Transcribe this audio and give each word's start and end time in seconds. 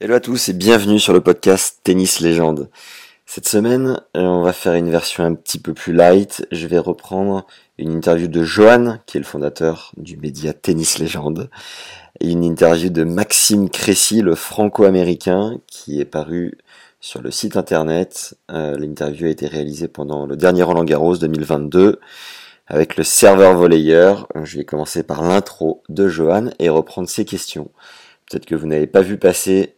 Hello 0.00 0.14
à 0.14 0.20
tous 0.20 0.48
et 0.48 0.52
bienvenue 0.52 1.00
sur 1.00 1.12
le 1.12 1.20
podcast 1.20 1.80
Tennis 1.82 2.20
Légende. 2.20 2.70
Cette 3.26 3.48
semaine, 3.48 4.00
euh, 4.16 4.20
on 4.20 4.42
va 4.42 4.52
faire 4.52 4.74
une 4.74 4.92
version 4.92 5.24
un 5.24 5.34
petit 5.34 5.58
peu 5.58 5.74
plus 5.74 5.92
light. 5.92 6.46
Je 6.52 6.68
vais 6.68 6.78
reprendre 6.78 7.44
une 7.78 7.90
interview 7.90 8.28
de 8.28 8.44
Johan, 8.44 8.98
qui 9.06 9.16
est 9.16 9.20
le 9.20 9.26
fondateur 9.26 9.90
du 9.96 10.16
média 10.16 10.52
Tennis 10.52 11.00
Légende, 11.00 11.50
et 12.20 12.30
une 12.30 12.44
interview 12.44 12.90
de 12.90 13.02
Maxime 13.02 13.68
Cressy, 13.68 14.22
le 14.22 14.36
franco-américain, 14.36 15.58
qui 15.66 16.00
est 16.00 16.04
paru 16.04 16.56
sur 17.00 17.20
le 17.20 17.32
site 17.32 17.56
internet. 17.56 18.36
Euh, 18.52 18.78
L'interview 18.78 19.26
a 19.26 19.30
été 19.30 19.48
réalisée 19.48 19.88
pendant 19.88 20.26
le 20.26 20.36
dernier 20.36 20.62
Roland 20.62 20.84
Garros 20.84 21.16
2022 21.16 21.98
avec 22.68 22.96
le 22.96 23.02
serveur 23.02 23.56
volleyeur. 23.56 24.28
Euh, 24.36 24.44
Je 24.44 24.58
vais 24.58 24.64
commencer 24.64 25.02
par 25.02 25.22
l'intro 25.22 25.82
de 25.88 26.06
Johan 26.06 26.50
et 26.60 26.68
reprendre 26.68 27.08
ses 27.08 27.24
questions. 27.24 27.72
Peut-être 28.30 28.46
que 28.46 28.54
vous 28.54 28.68
n'avez 28.68 28.86
pas 28.86 29.02
vu 29.02 29.18
passer 29.18 29.74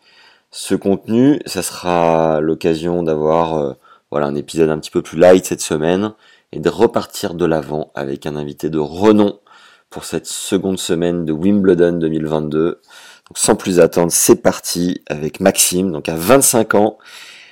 ce 0.50 0.74
contenu, 0.74 1.40
ça 1.46 1.62
sera 1.62 2.40
l'occasion 2.40 3.02
d'avoir 3.02 3.54
euh, 3.54 3.74
voilà 4.10 4.26
un 4.26 4.34
épisode 4.34 4.70
un 4.70 4.78
petit 4.78 4.90
peu 4.90 5.02
plus 5.02 5.16
light 5.16 5.44
cette 5.44 5.60
semaine 5.60 6.12
et 6.52 6.58
de 6.58 6.68
repartir 6.68 7.34
de 7.34 7.44
l'avant 7.44 7.92
avec 7.94 8.26
un 8.26 8.34
invité 8.34 8.68
de 8.68 8.78
renom 8.78 9.38
pour 9.90 10.04
cette 10.04 10.26
seconde 10.26 10.78
semaine 10.78 11.24
de 11.24 11.32
Wimbledon 11.32 11.92
2022. 11.92 12.80
Donc 13.28 13.38
sans 13.38 13.54
plus 13.54 13.78
attendre, 13.78 14.10
c'est 14.10 14.42
parti 14.42 15.02
avec 15.06 15.38
Maxime, 15.38 15.92
donc 15.92 16.08
à 16.08 16.16
25 16.16 16.74
ans, 16.74 16.98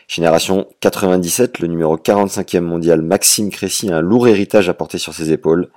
génération 0.09 0.67
97, 0.81 1.61
le 1.61 1.69
numéro 1.69 1.97
45e 1.97 2.61
mondial, 2.61 3.03
Maxime 3.03 3.51
Cressy 3.51 3.93
a 3.93 3.99
un 3.99 4.01
lourd 4.01 4.27
héritage 4.27 4.69
à 4.69 4.75
porter 4.75 4.99
sur 4.99 5.15
ses 5.15 5.31
épaules. 5.31 5.71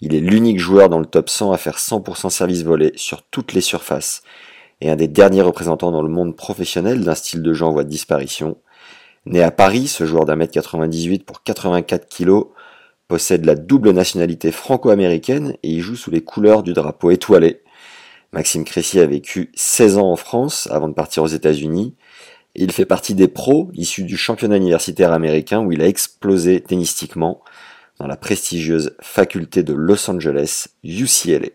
Il 0.00 0.12
est 0.12 0.20
l'unique 0.20 0.58
joueur 0.58 0.88
dans 0.88 0.98
le 0.98 1.06
top 1.06 1.30
100 1.30 1.52
à 1.52 1.56
faire 1.56 1.78
100% 1.78 2.30
service 2.30 2.64
volé 2.64 2.92
sur 2.96 3.22
toutes 3.22 3.52
les 3.52 3.60
surfaces 3.60 4.22
et 4.80 4.90
un 4.90 4.96
des 4.96 5.08
derniers 5.08 5.42
représentants 5.42 5.92
dans 5.92 6.02
le 6.02 6.08
monde 6.08 6.36
professionnel 6.36 7.04
d'un 7.04 7.14
style 7.14 7.42
de 7.42 7.52
jeu 7.52 7.64
en 7.64 7.72
voie 7.72 7.84
de 7.84 7.88
disparition. 7.88 8.56
Né 9.26 9.42
à 9.42 9.50
Paris, 9.50 9.88
ce 9.88 10.04
joueur 10.04 10.26
d'un 10.26 10.36
mètre 10.36 10.52
98 10.52 11.24
pour 11.24 11.42
84 11.42 12.06
kilos 12.08 12.46
possède 13.08 13.44
la 13.44 13.54
double 13.54 13.90
nationalité 13.90 14.50
franco-américaine 14.52 15.56
et 15.62 15.70
y 15.70 15.80
joue 15.80 15.96
sous 15.96 16.10
les 16.10 16.22
couleurs 16.22 16.62
du 16.62 16.72
drapeau 16.72 17.10
étoilé. 17.10 17.62
Maxime 18.32 18.64
Cressy 18.64 18.98
a 19.00 19.06
vécu 19.06 19.50
16 19.54 19.98
ans 19.98 20.10
en 20.10 20.16
France 20.16 20.68
avant 20.70 20.88
de 20.88 20.94
partir 20.94 21.22
aux 21.22 21.28
États-Unis. 21.28 21.94
Il 22.54 22.72
fait 22.72 22.84
partie 22.84 23.14
des 23.14 23.28
pros 23.28 23.70
issus 23.74 24.04
du 24.04 24.16
championnat 24.16 24.56
universitaire 24.56 25.12
américain 25.12 25.60
où 25.60 25.72
il 25.72 25.82
a 25.82 25.86
explosé 25.86 26.60
tennistiquement 26.60 27.42
dans 27.98 28.06
la 28.06 28.16
prestigieuse 28.16 28.96
faculté 29.00 29.62
de 29.62 29.72
Los 29.72 30.10
Angeles, 30.10 30.66
UCLA. 30.82 31.48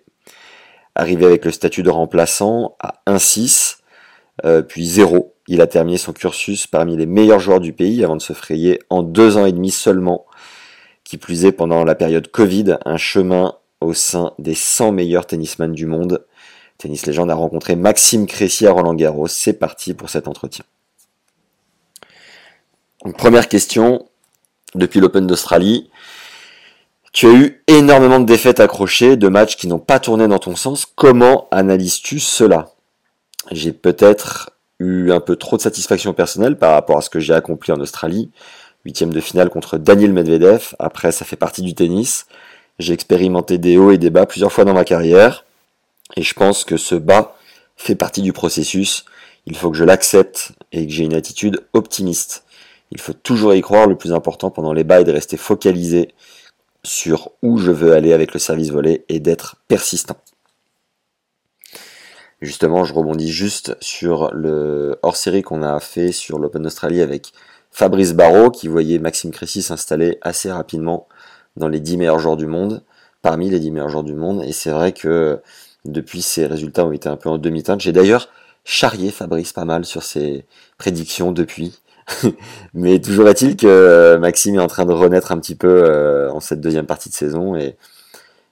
Arrivé 0.95 1.25
avec 1.25 1.45
le 1.45 1.51
statut 1.51 1.83
de 1.83 1.89
remplaçant 1.89 2.75
à 2.79 3.01
1-6, 3.07 3.77
euh, 4.45 4.61
puis 4.61 4.85
0, 4.85 5.33
il 5.47 5.61
a 5.61 5.67
terminé 5.67 5.97
son 5.97 6.13
cursus 6.13 6.67
parmi 6.67 6.97
les 6.97 7.05
meilleurs 7.05 7.39
joueurs 7.39 7.59
du 7.59 7.73
pays 7.73 8.03
avant 8.03 8.15
de 8.15 8.21
se 8.21 8.33
frayer 8.33 8.79
en 8.89 9.03
deux 9.03 9.37
ans 9.37 9.45
et 9.45 9.51
demi 9.51 9.71
seulement, 9.71 10.25
qui 11.03 11.17
plus 11.17 11.45
est 11.45 11.51
pendant 11.51 11.83
la 11.83 11.95
période 11.95 12.29
Covid, 12.29 12.77
un 12.85 12.97
chemin 12.97 13.55
au 13.81 13.93
sein 13.93 14.33
des 14.39 14.55
100 14.55 14.91
meilleurs 14.91 15.25
tennisman 15.25 15.73
du 15.73 15.85
monde. 15.85 16.25
Tennis 16.77 17.05
Légende 17.05 17.31
a 17.31 17.35
rencontré 17.35 17.75
Maxime 17.75 18.25
Cressy 18.25 18.65
à 18.65 18.71
Roland 18.71 18.93
Garros. 18.93 19.27
C'est 19.27 19.53
parti 19.53 19.93
pour 19.93 20.09
cet 20.09 20.27
entretien. 20.27 20.63
Donc, 23.03 23.17
première 23.17 23.47
question, 23.47 24.07
depuis 24.75 24.99
l'Open 24.99 25.27
d'Australie, 25.27 25.89
tu 27.11 27.27
as 27.27 27.33
eu 27.33 27.63
énormément 27.67 28.19
de 28.19 28.25
défaites 28.25 28.59
accrochées, 28.59 29.17
de 29.17 29.27
matchs 29.27 29.55
qui 29.55 29.67
n'ont 29.67 29.79
pas 29.79 29.99
tourné 29.99 30.27
dans 30.27 30.39
ton 30.39 30.55
sens. 30.55 30.85
Comment 30.85 31.47
analyses-tu 31.51 32.19
cela? 32.19 32.69
J'ai 33.51 33.73
peut-être 33.73 34.51
eu 34.79 35.11
un 35.11 35.19
peu 35.19 35.35
trop 35.35 35.57
de 35.57 35.61
satisfaction 35.61 36.13
personnelle 36.13 36.57
par 36.57 36.73
rapport 36.73 36.97
à 36.97 37.01
ce 37.01 37.09
que 37.09 37.19
j'ai 37.19 37.33
accompli 37.33 37.71
en 37.71 37.79
Australie. 37.79 38.31
Huitième 38.85 39.11
de 39.11 39.19
finale 39.19 39.49
contre 39.49 39.77
Daniel 39.77 40.13
Medvedev. 40.13 40.75
Après, 40.77 41.11
ça 41.11 41.25
fait 41.25 41.35
partie 41.35 41.61
du 41.61 41.73
tennis. 41.73 42.27
J'ai 42.77 42.93
expérimenté 42.93 43.57
des 43.57 43.77
hauts 43.77 43.91
et 43.91 43.97
des 43.97 44.09
bas 44.09 44.25
plusieurs 44.25 44.53
fois 44.53 44.63
dans 44.63 44.73
ma 44.73 44.85
carrière. 44.85 45.45
Et 46.15 46.21
je 46.21 46.33
pense 46.33 46.63
que 46.63 46.77
ce 46.77 46.95
bas 46.95 47.35
fait 47.75 47.95
partie 47.95 48.21
du 48.21 48.33
processus. 48.33 49.03
Il 49.45 49.57
faut 49.57 49.71
que 49.71 49.77
je 49.77 49.83
l'accepte 49.83 50.53
et 50.71 50.85
que 50.85 50.93
j'ai 50.93 51.03
une 51.03 51.15
attitude 51.15 51.65
optimiste. 51.73 52.45
Il 52.91 53.01
faut 53.01 53.13
toujours 53.13 53.53
y 53.53 53.61
croire. 53.61 53.87
Le 53.87 53.97
plus 53.97 54.13
important 54.13 54.49
pendant 54.51 54.73
les 54.73 54.83
bas 54.83 55.01
est 55.01 55.05
de 55.05 55.11
rester 55.11 55.37
focalisé 55.37 56.13
sur 56.83 57.31
où 57.41 57.57
je 57.57 57.71
veux 57.71 57.93
aller 57.93 58.13
avec 58.13 58.33
le 58.33 58.39
service 58.39 58.71
volé 58.71 59.05
et 59.09 59.19
d'être 59.19 59.57
persistant. 59.67 60.17
Justement, 62.41 62.85
je 62.85 62.93
rebondis 62.93 63.31
juste 63.31 63.75
sur 63.81 64.33
le 64.33 64.97
hors-série 65.01 65.41
qu'on 65.41 65.61
a 65.61 65.79
fait 65.81 66.13
sur 66.13 66.39
l'Open 66.39 66.63
d'Australie 66.63 67.01
avec 67.01 67.33
Fabrice 67.71 68.13
Barrault 68.13 68.49
qui 68.49 68.67
voyait 68.69 68.97
Maxime 68.97 69.31
Cressy 69.31 69.61
s'installer 69.61 70.17
assez 70.21 70.49
rapidement 70.51 71.07
dans 71.57 71.67
les 71.67 71.81
10 71.81 71.97
meilleurs 71.97 72.19
joueurs 72.19 72.37
du 72.37 72.47
monde, 72.47 72.83
parmi 73.21 73.49
les 73.49 73.59
10 73.59 73.71
meilleurs 73.71 73.89
joueurs 73.89 74.03
du 74.05 74.13
monde. 74.13 74.43
Et 74.43 74.53
c'est 74.53 74.71
vrai 74.71 74.93
que 74.93 75.41
depuis, 75.83 76.21
ces 76.21 76.45
résultats 76.45 76.85
ont 76.85 76.93
été 76.93 77.09
un 77.09 77.17
peu 77.17 77.29
en 77.29 77.37
demi-teinte. 77.37 77.81
J'ai 77.81 77.91
d'ailleurs 77.91 78.29
charrié 78.63 79.11
Fabrice 79.11 79.51
pas 79.51 79.65
mal 79.65 79.83
sur 79.83 80.03
ses 80.03 80.45
prédictions 80.77 81.33
depuis. 81.33 81.79
Mais 82.73 82.99
toujours 82.99 83.27
est-il 83.29 83.55
que 83.55 84.17
Maxime 84.17 84.55
est 84.55 84.59
en 84.59 84.67
train 84.67 84.85
de 84.85 84.93
renaître 84.93 85.31
un 85.31 85.39
petit 85.39 85.55
peu 85.55 85.67
euh, 85.67 86.31
en 86.31 86.39
cette 86.39 86.61
deuxième 86.61 86.85
partie 86.85 87.09
de 87.09 87.13
saison 87.13 87.55
et 87.55 87.75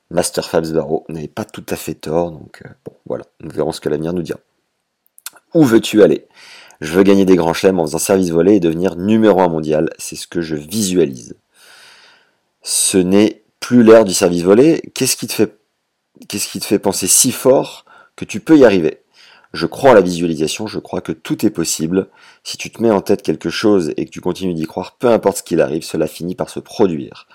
Master 0.10 0.50
Fabs 0.50 0.72
Barrow 0.72 1.06
n'avait 1.10 1.28
pas 1.28 1.46
tout 1.46 1.66
à 1.70 1.76
fait 1.76 1.96
tort. 1.96 2.32
Donc 2.32 2.62
euh, 2.66 2.70
bon, 2.86 2.94
voilà, 3.06 3.26
nous 3.42 3.50
verrons 3.50 3.72
ce 3.72 3.82
que 3.82 3.90
l'avenir 3.90 4.14
nous 4.14 4.22
dira. 4.22 4.40
Où 5.54 5.64
veux-tu 5.64 6.04
aller? 6.04 6.28
Je 6.82 6.94
veux 6.94 7.04
gagner 7.04 7.26
des 7.26 7.36
grands 7.36 7.54
chelems 7.54 7.80
en 7.80 7.86
faisant 7.86 7.98
service 7.98 8.30
volé 8.30 8.56
et 8.56 8.60
devenir 8.60 8.96
numéro 8.96 9.42
un 9.42 9.48
mondial. 9.48 9.90
C'est 9.98 10.16
ce 10.16 10.28
que 10.28 10.42
je 10.42 10.56
visualise. 10.56 11.36
Ce 12.62 12.98
n'est 12.98 13.44
plus 13.60 13.84
l'ère 13.84 14.06
du 14.06 14.14
service 14.14 14.44
volé. 14.44 14.82
Qu'est-ce 14.94 15.18
qui 15.18 15.28
te 15.28 16.66
fait 16.66 16.80
penser 16.80 17.08
si 17.08 17.32
fort 17.32 17.86
que 18.16 18.26
tu 18.26 18.40
peux 18.40 18.58
y 18.58 18.66
arriver? 18.66 19.02
Je 19.58 19.66
crois 19.66 19.92
à 19.92 19.94
la 19.96 20.02
visualisation, 20.02 20.68
je 20.68 20.80
crois 20.80 21.02
que 21.02 21.12
tout 21.12 21.46
est 21.46 21.50
possible. 21.50 22.08
Si 22.44 22.58
tu 22.58 22.72
te 22.72 22.82
mets 22.82 22.92
en 22.92 23.02
tête 23.02 23.24
quelque 23.24 23.50
chose 23.50 23.92
et 23.98 24.06
que 24.06 24.12
tu 24.12 24.22
continues 24.22 24.54
d'y 24.54 24.66
croire, 24.66 24.96
peu 25.00 25.08
importe 25.08 25.38
ce 25.38 25.44
qu'il 25.44 25.60
arrive, 25.62 25.84
cela 25.84 26.08
finit 26.08 26.36
par 26.36 26.50
se 26.50 26.60
produire. 26.60 27.28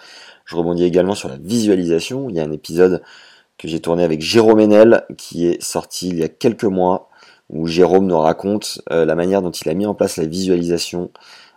Je 0.44 0.56
rebondis 0.56 0.84
également 0.84 1.14
sur 1.14 1.28
la 1.28 1.36
visualisation. 1.36 2.30
Il 2.30 2.36
y 2.36 2.40
a 2.40 2.44
un 2.44 2.52
épisode 2.52 3.02
que 3.58 3.68
j'ai 3.68 3.80
tourné 3.80 4.04
avec 4.04 4.20
Jérôme 4.20 4.60
Enel 4.60 5.04
qui 5.18 5.46
est 5.46 5.60
sorti 5.62 6.08
il 6.08 6.18
y 6.18 6.22
a 6.22 6.28
quelques 6.28 6.64
mois 6.64 7.08
où 7.50 7.66
Jérôme 7.66 8.06
nous 8.06 8.18
raconte 8.18 8.80
euh, 8.90 9.04
la 9.04 9.14
manière 9.14 9.42
dont 9.42 9.50
il 9.50 9.68
a 9.68 9.74
mis 9.74 9.86
en 9.86 9.94
place 9.94 10.16
la 10.16 10.26
visualisation 10.26 11.10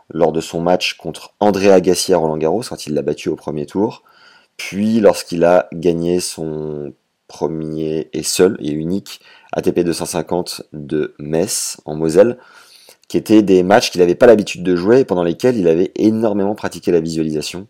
lors 0.10 0.32
de 0.32 0.42
son 0.42 0.62
match 0.62 0.96
contre 0.96 1.34
André 1.40 1.72
Agassi 1.72 2.14
à 2.14 2.18
Roland 2.18 2.38
Garros 2.38 2.64
quand 2.68 2.86
il 2.88 2.94
l'a 2.94 3.02
battu 3.02 3.30
au 3.30 3.36
premier 3.36 3.66
tour, 3.66 4.04
puis 4.58 5.00
lorsqu'il 5.00 5.44
a 5.44 5.68
gagné 5.74 6.20
son 6.20 6.94
premier 7.28 8.10
et 8.14 8.24
seul 8.24 8.58
et 8.60 8.72
unique 8.72 9.22
ATP 9.54 9.80
250 9.80 10.64
de 10.74 11.16
Metz 11.20 11.78
en 11.86 11.96
Moselle, 11.96 12.38
qui 13.08 13.18
étaient 13.18 13.42
des 13.42 13.64
matchs 13.64 13.92
qu'il 13.92 14.02
n'avait 14.02 14.16
pas 14.16 14.28
l'habitude 14.28 14.64
de 14.64 14.76
jouer 14.76 15.02
et 15.02 15.06
pendant 15.06 15.24
lesquels 15.24 15.58
il 15.58 15.68
avait 15.68 15.92
énormément 15.96 16.56
pratiqué 16.56 16.92
la 16.92 17.00
visualisation. 17.00 17.68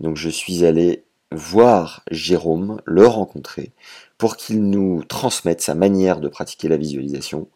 Donc 0.00 0.16
je 0.16 0.28
suis 0.28 0.64
allé 0.64 1.04
voir 1.32 2.02
Jérôme, 2.10 2.80
le 2.84 3.06
rencontrer, 3.06 3.72
pour 4.16 4.36
qu'il 4.36 4.62
nous 4.62 5.02
transmette 5.04 5.60
sa 5.60 5.74
manière 5.74 6.20
de 6.20 6.28
pratiquer 6.28 6.68
la 6.68 6.76
visualisation 6.76 7.48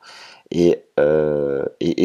et, 0.51 0.85
euh, 1.01 1.65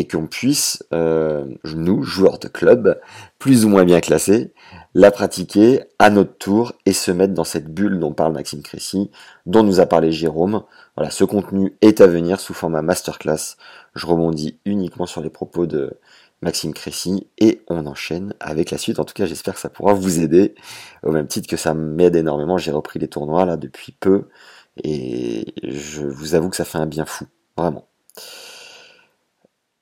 qu'on 0.10 0.28
puisse, 0.28 0.84
euh, 0.94 1.45
nous, 1.66 2.04
joueurs 2.04 2.39
de 2.39 2.48
club, 2.48 3.00
plus 3.39 3.66
ou 3.66 3.69
moins 3.69 3.84
bien 3.84 4.00
classés, 4.00 4.54
la 4.94 5.12
pratiquer 5.12 5.84
à 6.00 6.10
notre 6.10 6.38
tour 6.38 6.74
et 6.86 6.94
se 6.94 7.12
mettre 7.12 7.34
dans 7.34 7.44
cette 7.44 7.74
bulle 7.74 8.00
dont 8.00 8.13
parle 8.13 8.34
Maxime 8.34 8.62
Crécy, 8.62 9.12
dont 9.45 9.63
nous 9.63 9.80
a 9.80 9.86
parlé 9.86 10.12
Jérôme. 10.12 10.63
Voilà, 10.95 11.12
ce 11.12 11.24
contenu 11.24 11.75
est 11.81 12.01
à 12.01 12.07
venir 12.07 12.39
sous 12.39 12.54
format 12.54 12.81
masterclass. 12.81 13.57
Je 13.95 14.06
rebondis 14.06 14.60
uniquement 14.66 15.06
sur 15.06 15.22
les 15.22 15.30
propos 15.30 15.66
de 15.66 16.00
Maxime 16.42 16.74
Crécy 16.74 17.28
et 17.39 17.62
on 17.68 17.86
enchaîne 17.86 18.34
avec 18.39 18.72
la 18.72 18.78
suite. 18.78 19.00
En 19.00 19.06
tout 19.06 19.13
cas, 19.13 19.25
j'espère 19.25 19.56
que 19.56 19.60
ça 19.60 19.69
pourra 19.69 19.94
vous 19.94 20.19
aider 20.19 20.56
au 21.04 21.12
même 21.12 21.28
titre 21.28 21.48
que 21.48 21.57
ça 21.57 21.74
m'aide 21.74 22.16
énormément. 22.16 22.57
J'ai 22.57 22.72
repris 22.72 23.00
les 23.00 23.07
tournois 23.07 23.45
là 23.45 23.57
depuis 23.57 23.92
peu 23.92 24.25
et 24.84 25.54
je 25.63 26.04
vous 26.04 26.36
avoue 26.36 26.50
que 26.50 26.56
ça 26.56 26.66
fait 26.66 26.78
un 26.78 26.86
bien 26.86 27.06
fou, 27.06 27.25
vraiment. 27.57 27.88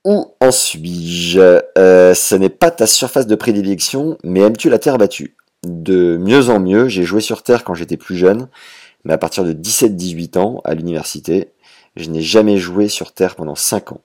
Où 0.05 0.35
en 0.39 0.51
suis-je? 0.51 1.61
Euh, 1.79 2.13
Ce 2.13 2.35
n'est 2.35 2.49
pas 2.49 2.69
ta 2.69 2.85
surface 2.85 3.25
de 3.25 3.33
prédilection, 3.33 4.19
mais 4.23 4.41
aimes-tu 4.41 4.69
la 4.69 4.77
terre 4.77 4.99
battue? 4.99 5.35
De 5.63 6.17
mieux 6.17 6.49
en 6.49 6.59
mieux, 6.59 6.87
j'ai 6.87 7.03
joué 7.03 7.21
sur 7.21 7.41
terre 7.41 7.63
quand 7.63 7.73
j'étais 7.73 7.97
plus 7.97 8.15
jeune, 8.15 8.47
mais 9.03 9.13
à 9.13 9.17
partir 9.17 9.43
de 9.43 9.51
17-18 9.51 10.37
ans, 10.37 10.61
à 10.63 10.75
l'université, 10.75 11.49
je 11.95 12.11
n'ai 12.11 12.21
jamais 12.21 12.59
joué 12.59 12.87
sur 12.87 13.13
terre 13.13 13.35
pendant 13.35 13.55
5 13.55 13.93
ans. 13.93 14.01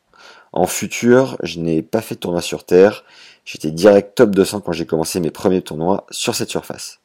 En 0.55 0.67
futur, 0.67 1.37
je 1.43 1.61
n'ai 1.61 1.82
pas 1.82 2.00
fait 2.00 2.14
de 2.14 2.20
tournoi 2.20 2.41
sur 2.41 2.64
terre, 2.64 3.05
j'étais 3.44 3.70
direct 3.70 4.14
top 4.14 4.31
200 4.31 4.62
quand 4.62 4.73
j'ai 4.73 4.87
commencé 4.87 5.20
mes 5.20 5.31
premiers 5.31 5.61
tournois 5.61 6.06
sur 6.11 6.35
cette 6.35 6.49
surface. 6.49 7.00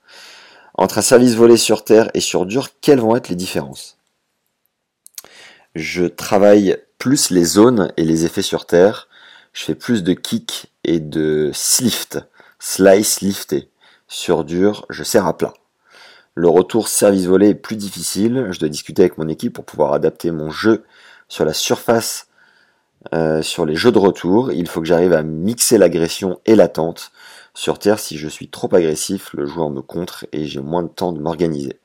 Entre 0.73 0.99
un 0.99 1.01
service 1.01 1.35
volé 1.35 1.57
sur 1.57 1.83
terre 1.83 2.09
et 2.13 2.21
sur 2.21 2.45
dur, 2.45 2.69
quelles 2.79 3.01
vont 3.01 3.17
être 3.17 3.27
les 3.27 3.35
différences? 3.35 3.97
Je 5.75 6.05
travaille 6.05 6.77
plus 7.05 7.29
les 7.29 7.43
zones 7.43 7.93
et 7.97 8.03
les 8.03 8.25
effets 8.25 8.41
sur 8.41 8.65
terre. 8.65 9.07
Je 9.53 9.63
fais 9.63 9.75
plus 9.75 10.01
de 10.01 10.13
kick 10.13 10.73
et 10.83 10.99
de 10.99 11.51
slift, 11.53 12.17
slice 12.57 13.21
lifté. 13.21 13.69
Sur 14.07 14.43
dur, 14.43 14.87
je 14.89 15.03
serre 15.03 15.27
à 15.27 15.37
plat. 15.37 15.53
Le 16.33 16.47
retour 16.49 16.87
service 16.87 17.27
volé 17.27 17.49
est 17.49 17.53
plus 17.53 17.75
difficile. 17.75 18.47
Je 18.49 18.57
dois 18.57 18.69
discuter 18.69 19.03
avec 19.03 19.19
mon 19.19 19.27
équipe 19.27 19.53
pour 19.53 19.65
pouvoir 19.65 19.93
adapter 19.93 20.31
mon 20.31 20.49
jeu 20.49 20.83
sur 21.27 21.45
la 21.45 21.53
surface, 21.53 22.25
euh, 23.13 23.43
sur 23.43 23.67
les 23.67 23.75
jeux 23.75 23.91
de 23.91 23.99
retour. 23.99 24.51
Il 24.51 24.67
faut 24.67 24.81
que 24.81 24.87
j'arrive 24.87 25.13
à 25.13 25.21
mixer 25.21 25.77
l'agression 25.77 26.39
et 26.47 26.55
l'attente. 26.55 27.11
Sur 27.53 27.77
terre, 27.77 27.99
si 27.99 28.17
je 28.17 28.27
suis 28.27 28.49
trop 28.49 28.73
agressif, 28.73 29.31
le 29.33 29.45
joueur 29.45 29.69
me 29.69 29.83
contre 29.83 30.25
et 30.31 30.45
j'ai 30.45 30.59
moins 30.59 30.81
de 30.81 30.87
temps 30.87 31.13
de 31.13 31.19
m'organiser. 31.19 31.79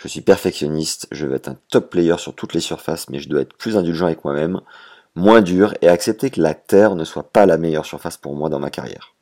Je 0.00 0.08
suis 0.08 0.22
perfectionniste, 0.22 1.06
je 1.12 1.26
veux 1.26 1.34
être 1.34 1.48
un 1.48 1.56
top 1.70 1.90
player 1.90 2.16
sur 2.18 2.34
toutes 2.34 2.54
les 2.54 2.60
surfaces, 2.60 3.08
mais 3.10 3.18
je 3.18 3.28
dois 3.28 3.42
être 3.42 3.54
plus 3.54 3.76
indulgent 3.76 4.06
avec 4.06 4.24
moi-même, 4.24 4.60
moins 5.14 5.42
dur 5.42 5.74
et 5.82 5.88
accepter 5.88 6.30
que 6.30 6.40
la 6.40 6.54
terre 6.54 6.94
ne 6.94 7.04
soit 7.04 7.30
pas 7.30 7.44
la 7.44 7.58
meilleure 7.58 7.84
surface 7.84 8.16
pour 8.16 8.34
moi 8.34 8.48
dans 8.48 8.58
ma 8.58 8.70
carrière. 8.70 9.14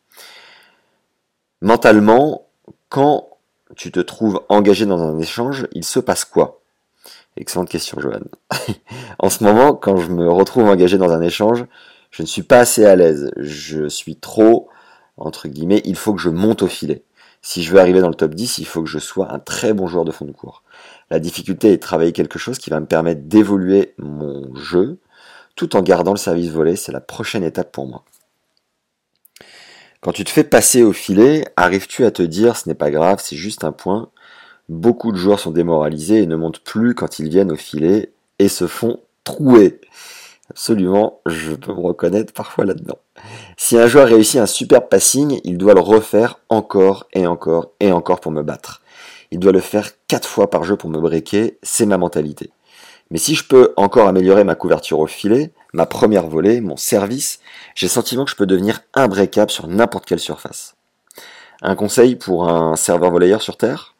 Mentalement, 1.60 2.46
quand 2.88 3.28
tu 3.74 3.90
te 3.90 4.00
trouves 4.00 4.40
engagé 4.48 4.86
dans 4.86 5.02
un 5.02 5.18
échange, 5.18 5.66
il 5.72 5.84
se 5.84 5.98
passe 5.98 6.24
quoi? 6.24 6.60
Excellente 7.36 7.68
question, 7.68 7.98
Johan. 8.00 8.20
en 9.18 9.30
ce 9.30 9.42
moment, 9.42 9.74
quand 9.74 9.96
je 9.96 10.10
me 10.10 10.30
retrouve 10.30 10.68
engagé 10.68 10.96
dans 10.96 11.10
un 11.10 11.22
échange, 11.22 11.64
je 12.10 12.22
ne 12.22 12.28
suis 12.28 12.42
pas 12.42 12.60
assez 12.60 12.84
à 12.84 12.94
l'aise. 12.94 13.30
Je 13.36 13.88
suis 13.88 14.16
trop 14.16 14.68
entre 15.18 15.48
guillemets, 15.48 15.82
il 15.84 15.96
faut 15.96 16.14
que 16.14 16.20
je 16.20 16.28
monte 16.28 16.62
au 16.62 16.68
filet. 16.68 17.02
Si 17.42 17.62
je 17.62 17.72
veux 17.72 17.80
arriver 17.80 18.00
dans 18.00 18.08
le 18.08 18.14
top 18.14 18.34
10, 18.34 18.58
il 18.58 18.66
faut 18.66 18.82
que 18.82 18.88
je 18.88 18.98
sois 18.98 19.32
un 19.32 19.38
très 19.38 19.72
bon 19.72 19.86
joueur 19.86 20.04
de 20.04 20.10
fond 20.10 20.24
de 20.24 20.32
cours. 20.32 20.62
La 21.10 21.20
difficulté 21.20 21.68
est 21.72 21.76
de 21.76 21.82
travailler 21.82 22.12
quelque 22.12 22.38
chose 22.38 22.58
qui 22.58 22.70
va 22.70 22.80
me 22.80 22.86
permettre 22.86 23.22
d'évoluer 23.22 23.94
mon 23.98 24.54
jeu 24.54 24.98
tout 25.54 25.76
en 25.76 25.82
gardant 25.82 26.12
le 26.12 26.18
service 26.18 26.50
volé. 26.50 26.76
C'est 26.76 26.92
la 26.92 27.00
prochaine 27.00 27.44
étape 27.44 27.72
pour 27.72 27.86
moi. 27.86 28.04
Quand 30.00 30.12
tu 30.12 30.24
te 30.24 30.30
fais 30.30 30.44
passer 30.44 30.82
au 30.82 30.92
filet, 30.92 31.44
arrives-tu 31.56 32.04
à 32.04 32.10
te 32.10 32.22
dire 32.22 32.56
ce 32.56 32.68
n'est 32.68 32.74
pas 32.74 32.90
grave, 32.90 33.20
c'est 33.22 33.36
juste 33.36 33.64
un 33.64 33.72
point 33.72 34.10
Beaucoup 34.68 35.12
de 35.12 35.16
joueurs 35.16 35.40
sont 35.40 35.50
démoralisés 35.50 36.22
et 36.22 36.26
ne 36.26 36.36
montent 36.36 36.60
plus 36.60 36.94
quand 36.94 37.18
ils 37.18 37.28
viennent 37.28 37.52
au 37.52 37.56
filet 37.56 38.12
et 38.38 38.48
se 38.48 38.66
font 38.66 39.00
trouer. 39.24 39.80
Absolument, 40.50 41.20
je 41.26 41.52
peux 41.52 41.74
me 41.74 41.80
reconnaître 41.80 42.32
parfois 42.32 42.64
là-dedans. 42.64 42.98
Si 43.56 43.76
un 43.76 43.86
joueur 43.86 44.08
réussit 44.08 44.40
un 44.40 44.46
superbe 44.46 44.88
passing, 44.88 45.40
il 45.44 45.58
doit 45.58 45.74
le 45.74 45.80
refaire 45.80 46.40
encore 46.48 47.06
et 47.12 47.26
encore 47.26 47.72
et 47.80 47.92
encore 47.92 48.20
pour 48.20 48.32
me 48.32 48.42
battre. 48.42 48.82
Il 49.30 49.40
doit 49.40 49.52
le 49.52 49.60
faire 49.60 49.90
quatre 50.06 50.28
fois 50.28 50.48
par 50.48 50.64
jeu 50.64 50.76
pour 50.76 50.88
me 50.88 50.98
breaker, 50.98 51.58
c'est 51.62 51.84
ma 51.84 51.98
mentalité. 51.98 52.50
Mais 53.10 53.18
si 53.18 53.34
je 53.34 53.44
peux 53.44 53.72
encore 53.76 54.08
améliorer 54.08 54.44
ma 54.44 54.54
couverture 54.54 55.00
au 55.00 55.06
filet, 55.06 55.52
ma 55.74 55.86
première 55.86 56.26
volée, 56.26 56.60
mon 56.60 56.76
service, 56.76 57.40
j'ai 57.74 57.86
le 57.86 57.90
sentiment 57.90 58.24
que 58.24 58.30
je 58.30 58.36
peux 58.36 58.46
devenir 58.46 58.80
imbreakable 58.94 59.50
sur 59.50 59.66
n'importe 59.66 60.06
quelle 60.06 60.18
surface. 60.18 60.76
Un 61.60 61.74
conseil 61.74 62.16
pour 62.16 62.48
un 62.48 62.76
serveur 62.76 63.10
volleyeur 63.10 63.42
sur 63.42 63.56
Terre? 63.56 63.94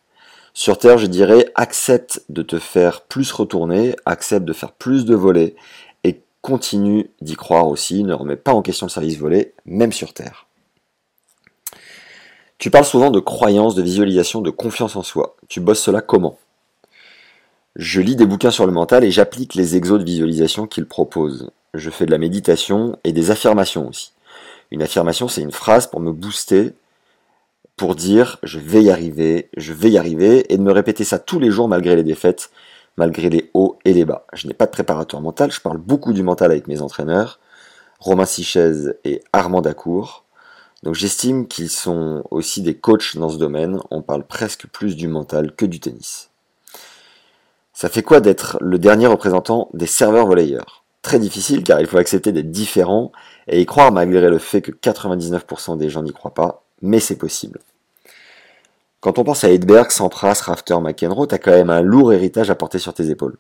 Sur 0.55 0.79
Terre, 0.79 0.99
je 0.99 1.07
dirais 1.07 1.51
accepte 1.55 2.23
de 2.29 2.43
te 2.43 2.59
faire 2.59 3.03
plus 3.03 3.31
retourner, 3.33 3.95
accepte 4.07 4.45
de 4.45 4.53
faire 4.53 4.73
plus 4.73 5.05
de 5.05 5.15
volets 5.15 5.55
continue 6.43 7.11
d'y 7.21 7.37
croire 7.37 7.69
aussi, 7.69 8.05
ne 8.05 8.15
remet 8.15 8.37
pas 8.37 8.53
en 8.53 8.63
question 8.63 8.87
le 8.87 8.91
service 8.91 9.19
volé, 9.19 9.55
même 9.65 9.93
sur 9.93 10.15
Terre. 10.15 10.47
Tu 12.59 12.71
parles 12.71 12.85
souvent 12.85 13.11
de 13.11 13.21
croyance, 13.21 13.75
de 13.75 13.83
visualisation, 13.83 14.41
de 14.41 14.51
confiance 14.51 14.97
en 14.97 15.03
soi. 15.03 15.37
Tu 15.49 15.61
bosses 15.61 15.83
cela 15.83 16.01
comment? 16.01 16.39
Je 17.77 18.01
lis 18.01 18.17
des 18.17 18.27
bouquins 18.27 18.51
sur 18.51 18.67
le 18.67 18.73
mental 18.73 19.05
et 19.05 19.13
j'applique 19.13 19.55
les 19.55 19.77
exos 19.77 20.01
de 20.01 20.05
visualisation 20.05 20.67
qu'ils 20.67 20.87
proposent. 20.87 21.51
Je 21.75 21.91
fais 21.91 22.07
de 22.07 22.11
la 22.11 22.19
méditation 22.19 22.99
et 23.05 23.13
des 23.13 23.31
affirmations 23.31 23.89
aussi. 23.89 24.13
Une 24.73 24.83
affirmation, 24.83 25.29
c'est 25.29 25.43
une 25.43 25.53
phrase 25.53 25.87
pour 25.87 26.01
me 26.01 26.11
booster, 26.11 26.73
pour 27.77 27.95
dire 27.95 28.39
je 28.43 28.59
vais 28.59 28.83
y 28.83 28.91
arriver, 28.91 29.49
je 29.57 29.73
vais 29.73 29.91
y 29.91 29.99
arriver, 29.99 30.53
et 30.53 30.59
de 30.59 30.63
me 30.63 30.73
répéter 30.73 31.05
ça 31.05 31.21
tous 31.21 31.39
les 31.39 31.51
jours 31.51 31.69
malgré 31.69 31.95
les 31.95 32.03
défaites, 32.03 32.51
malgré 32.99 33.31
les 33.31 33.51
hauts 33.55 33.79
et 33.85 33.95
les 33.95 34.05
bas. 34.05 34.27
Je 34.35 34.49
n'ai 34.49 34.55
pas 34.55 34.67
de 34.67 34.73
préparateur 34.73 35.21
mental, 35.21 35.53
je 35.53 35.61
parle 35.61 35.79
beaucoup 35.79 36.13
du 36.13 36.23
mental 36.23 36.51
avec 36.51 36.67
mes 36.67 36.83
entraîneurs, 36.83 37.39
Romain 38.01 38.27
Sichez 38.27 38.73
et 39.05 39.23
Armand 39.33 39.63
Dacour. 39.63 40.25
Donc 40.83 40.95
j'estime 40.95 41.47
qu'ils 41.47 41.71
sont 41.71 42.25
aussi 42.31 42.61
des 42.61 42.75
coachs 42.75 43.17
dans 43.17 43.29
ce 43.31 43.39
domaine, 43.39 43.79
on 43.91 44.03
parle 44.03 44.25
presque 44.25 44.67
plus 44.67 44.97
du 44.97 45.07
mental 45.07 45.55
que 45.55 45.65
du 45.65 45.79
tennis. 45.81 46.31
Ça 47.73 47.89
fait 47.89 48.03
quoi 48.03 48.21
d'être 48.21 48.59
le 48.61 48.79
dernier 48.81 49.07
représentant 49.07 49.69
des 49.73 49.87
serveurs 49.87 50.27
volleyeurs? 50.27 50.85
Très 51.03 51.21
difficile 51.21 51.63
car 51.63 51.81
il 51.81 51.87
faut 51.87 51.99
accepter 51.99 52.33
d'être 52.33 52.51
différent 52.51 53.13
et 53.47 53.61
y 53.61 53.67
croire 53.67 53.93
malgré 53.93 54.29
le 54.29 54.39
fait 54.39 54.61
que 54.61 54.73
99% 54.73 55.79
des 55.79 55.89
gens 55.89 56.03
n'y 56.03 56.13
croient 56.13 56.35
pas, 56.35 56.65
mais 56.83 56.99
c'est 56.99 57.17
possible. 57.17 57.61
Quand 59.01 59.19
on 59.19 59.25
pense 59.25 59.45
à 59.45 59.51
Edberg, 59.51 59.91
Sampras, 59.91 60.43
Rafter, 60.45 60.81
McEnroe, 60.81 61.27
t'as 61.27 61.39
quand 61.39 61.53
même 61.53 61.71
un 61.71 61.83
lourd 61.83 62.13
héritage 62.13 62.51
à 62.51 62.57
porter 62.57 62.79
sur 62.79 62.95
tes 62.95 63.11
épaules. 63.11 63.39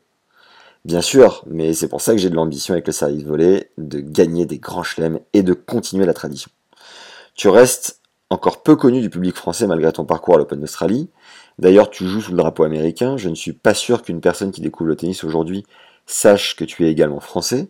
Bien 0.84 1.00
sûr, 1.00 1.44
mais 1.48 1.74
c'est 1.74 1.88
pour 1.88 2.00
ça 2.00 2.12
que 2.12 2.18
j'ai 2.18 2.30
de 2.30 2.36
l'ambition 2.36 2.74
avec 2.74 2.86
le 2.86 2.92
service 2.92 3.24
volé, 3.24 3.70
de 3.76 3.98
gagner 3.98 4.46
des 4.46 4.58
grands 4.58 4.84
chelems 4.84 5.18
et 5.32 5.42
de 5.42 5.52
continuer 5.54 6.06
la 6.06 6.14
tradition. 6.14 6.50
Tu 7.34 7.48
restes 7.48 8.00
encore 8.30 8.62
peu 8.62 8.76
connu 8.76 9.00
du 9.00 9.10
public 9.10 9.34
français 9.34 9.66
malgré 9.66 9.92
ton 9.92 10.04
parcours 10.04 10.36
à 10.36 10.38
l'Open 10.38 10.60
d'Australie. 10.60 11.10
D'ailleurs, 11.58 11.90
tu 11.90 12.06
joues 12.06 12.20
sous 12.20 12.30
le 12.30 12.36
drapeau 12.36 12.62
américain. 12.62 13.16
Je 13.16 13.28
ne 13.28 13.34
suis 13.34 13.52
pas 13.52 13.74
sûr 13.74 14.02
qu'une 14.02 14.20
personne 14.20 14.52
qui 14.52 14.60
découvre 14.60 14.88
le 14.88 14.96
tennis 14.96 15.24
aujourd'hui 15.24 15.64
sache 16.06 16.54
que 16.54 16.64
tu 16.64 16.86
es 16.86 16.90
également 16.90 17.20
français. 17.20 17.68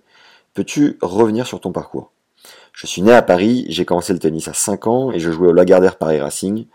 Peux-tu 0.52 0.98
revenir 1.00 1.46
sur 1.46 1.60
ton 1.60 1.72
parcours? 1.72 2.12
Je 2.72 2.86
suis 2.86 3.02
né 3.02 3.12
à 3.12 3.22
Paris, 3.22 3.66
j'ai 3.68 3.84
commencé 3.84 4.12
le 4.12 4.18
tennis 4.18 4.46
à 4.46 4.52
5 4.52 4.86
ans 4.86 5.10
et 5.10 5.18
je 5.18 5.30
jouais 5.30 5.48
au 5.48 5.52
Lagardère 5.52 5.96
Paris 5.96 6.20
Racing. 6.20 6.66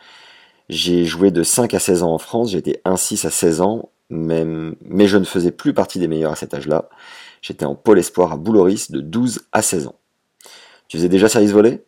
J'ai 0.69 1.05
joué 1.05 1.31
de 1.31 1.43
5 1.43 1.73
à 1.73 1.79
16 1.79 2.03
ans 2.03 2.13
en 2.13 2.17
France, 2.17 2.51
j'étais 2.51 2.81
1-6 2.85 3.27
à 3.27 3.29
16 3.29 3.61
ans, 3.61 3.89
même, 4.09 4.75
mais 4.85 5.07
je 5.07 5.17
ne 5.17 5.25
faisais 5.25 5.51
plus 5.51 5.73
partie 5.73 5.99
des 5.99 6.07
meilleurs 6.07 6.31
à 6.31 6.35
cet 6.35 6.53
âge-là. 6.53 6.89
J'étais 7.41 7.65
en 7.65 7.75
pôle 7.75 7.99
espoir 7.99 8.31
à 8.31 8.37
Bouloris 8.37 8.89
de 8.89 9.01
12 9.01 9.41
à 9.51 9.61
16 9.61 9.87
ans. 9.87 9.95
Tu 10.87 10.97
faisais 10.97 11.09
déjà 11.09 11.27
service 11.27 11.51
volé 11.51 11.83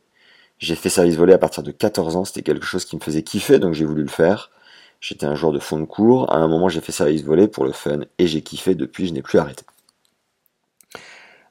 J'ai 0.58 0.76
fait 0.76 0.90
service 0.90 1.16
volé 1.16 1.34
à 1.34 1.38
partir 1.38 1.64
de 1.64 1.72
14 1.72 2.16
ans, 2.16 2.26
c'était 2.26 2.42
quelque 2.42 2.66
chose 2.66 2.86
qui 2.86 2.96
me 2.96 3.02
faisait 3.02 3.24
kiffer, 3.24 3.60
donc 3.60 3.74
j'ai 3.74 3.86
voulu 3.86 4.02
le 4.02 4.10
faire. 4.10 4.52
J'étais 5.00 5.26
un 5.26 5.36
joueur 5.36 5.54
de 5.54 5.60
fond 5.60 5.80
de 5.80 5.86
cours, 5.86 6.32
à 6.34 6.38
un 6.38 6.48
moment 6.48 6.68
j'ai 6.68 6.82
fait 6.82 6.92
service 6.92 7.24
volé 7.24 7.48
pour 7.48 7.64
le 7.66 7.72
fun, 7.72 8.02
et 8.18 8.28
j'ai 8.28 8.42
kiffé 8.42 8.76
depuis, 8.76 9.08
je 9.08 9.14
n'ai 9.14 9.22
plus 9.22 9.40
arrêté. 9.40 9.64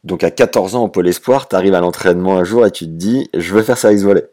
Donc 0.02 0.22
à 0.22 0.30
14 0.30 0.74
ans 0.74 0.82
en 0.82 0.88
pôle 0.90 1.08
espoir, 1.08 1.48
tu 1.48 1.56
arrives 1.56 1.74
à 1.74 1.80
l'entraînement 1.80 2.36
un 2.36 2.44
jour 2.44 2.66
et 2.66 2.70
tu 2.70 2.84
te 2.84 2.90
dis, 2.90 3.30
je 3.32 3.54
veux 3.54 3.62
faire 3.62 3.78
service 3.78 4.02
volé. 4.02 4.24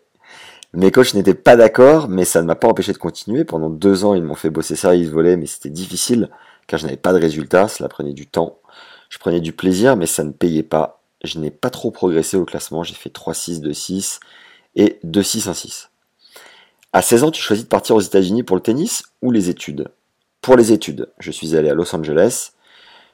Mes 0.73 0.91
coachs 0.91 1.13
n'étaient 1.13 1.33
pas 1.33 1.57
d'accord, 1.57 2.07
mais 2.07 2.23
ça 2.23 2.41
ne 2.41 2.47
m'a 2.47 2.55
pas 2.55 2.69
empêché 2.69 2.93
de 2.93 2.97
continuer. 2.97 3.43
Pendant 3.43 3.69
deux 3.69 4.05
ans, 4.05 4.15
ils 4.15 4.23
m'ont 4.23 4.35
fait 4.35 4.49
bosser 4.49 4.75
service 4.75 5.09
volet, 5.09 5.35
mais 5.35 5.45
c'était 5.45 5.69
difficile 5.69 6.29
car 6.67 6.79
je 6.79 6.85
n'avais 6.85 6.97
pas 6.97 7.11
de 7.11 7.19
résultats, 7.19 7.67
cela 7.67 7.89
prenait 7.89 8.13
du 8.13 8.27
temps. 8.27 8.59
Je 9.09 9.17
prenais 9.17 9.41
du 9.41 9.51
plaisir, 9.51 9.97
mais 9.97 10.05
ça 10.05 10.23
ne 10.23 10.31
payait 10.31 10.63
pas. 10.63 11.01
Je 11.23 11.37
n'ai 11.37 11.51
pas 11.51 11.69
trop 11.69 11.91
progressé 11.91 12.37
au 12.37 12.45
classement, 12.45 12.83
j'ai 12.83 12.93
fait 12.93 13.13
3-6, 13.13 13.61
2-6 13.61 14.19
et 14.75 14.97
2-6, 15.03 15.49
1-6. 15.49 15.87
À 16.93 17.01
16 17.01 17.23
ans, 17.25 17.31
tu 17.31 17.41
choisis 17.41 17.65
de 17.65 17.69
partir 17.69 17.95
aux 17.95 18.01
États-Unis 18.01 18.43
pour 18.43 18.55
le 18.55 18.61
tennis 18.61 19.03
ou 19.21 19.31
les 19.31 19.49
études? 19.49 19.89
Pour 20.39 20.55
les 20.55 20.71
études, 20.71 21.09
je 21.19 21.31
suis 21.31 21.55
allé 21.57 21.69
à 21.69 21.73
Los 21.73 21.93
Angeles. 21.93 22.51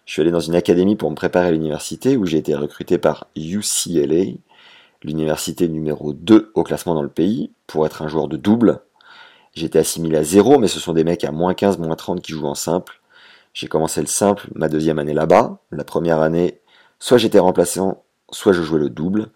Je 0.05 0.13
suis 0.13 0.21
allé 0.21 0.31
dans 0.31 0.39
une 0.39 0.55
académie 0.55 0.95
pour 0.95 1.09
me 1.09 1.15
préparer 1.15 1.47
à 1.47 1.51
l'université 1.51 2.15
où 2.15 2.25
j'ai 2.25 2.37
été 2.37 2.55
recruté 2.55 2.97
par 2.97 3.27
UCLA, 3.35 4.35
l'université 5.03 5.67
numéro 5.67 6.13
2 6.13 6.51
au 6.53 6.63
classement 6.63 6.95
dans 6.95 7.01
le 7.01 7.09
pays, 7.09 7.51
pour 7.67 7.85
être 7.85 8.01
un 8.01 8.07
joueur 8.07 8.27
de 8.27 8.37
double. 8.37 8.81
J'étais 9.53 9.79
assimilé 9.79 10.17
à 10.17 10.23
zéro, 10.23 10.59
mais 10.59 10.67
ce 10.67 10.79
sont 10.79 10.93
des 10.93 11.03
mecs 11.03 11.23
à 11.23 11.31
moins 11.31 11.53
15, 11.53 11.79
moins 11.79 11.95
30 11.95 12.21
qui 12.21 12.31
jouent 12.31 12.47
en 12.47 12.55
simple. 12.55 13.01
J'ai 13.53 13.67
commencé 13.67 14.01
le 14.01 14.07
simple 14.07 14.47
ma 14.53 14.69
deuxième 14.69 14.99
année 14.99 15.13
là-bas. 15.13 15.59
La 15.71 15.83
première 15.83 16.21
année, 16.21 16.61
soit 16.99 17.17
j'étais 17.17 17.39
remplaçant, 17.39 18.03
soit 18.31 18.53
je 18.53 18.61
jouais 18.61 18.79
le 18.79 18.89
double. 18.89 19.31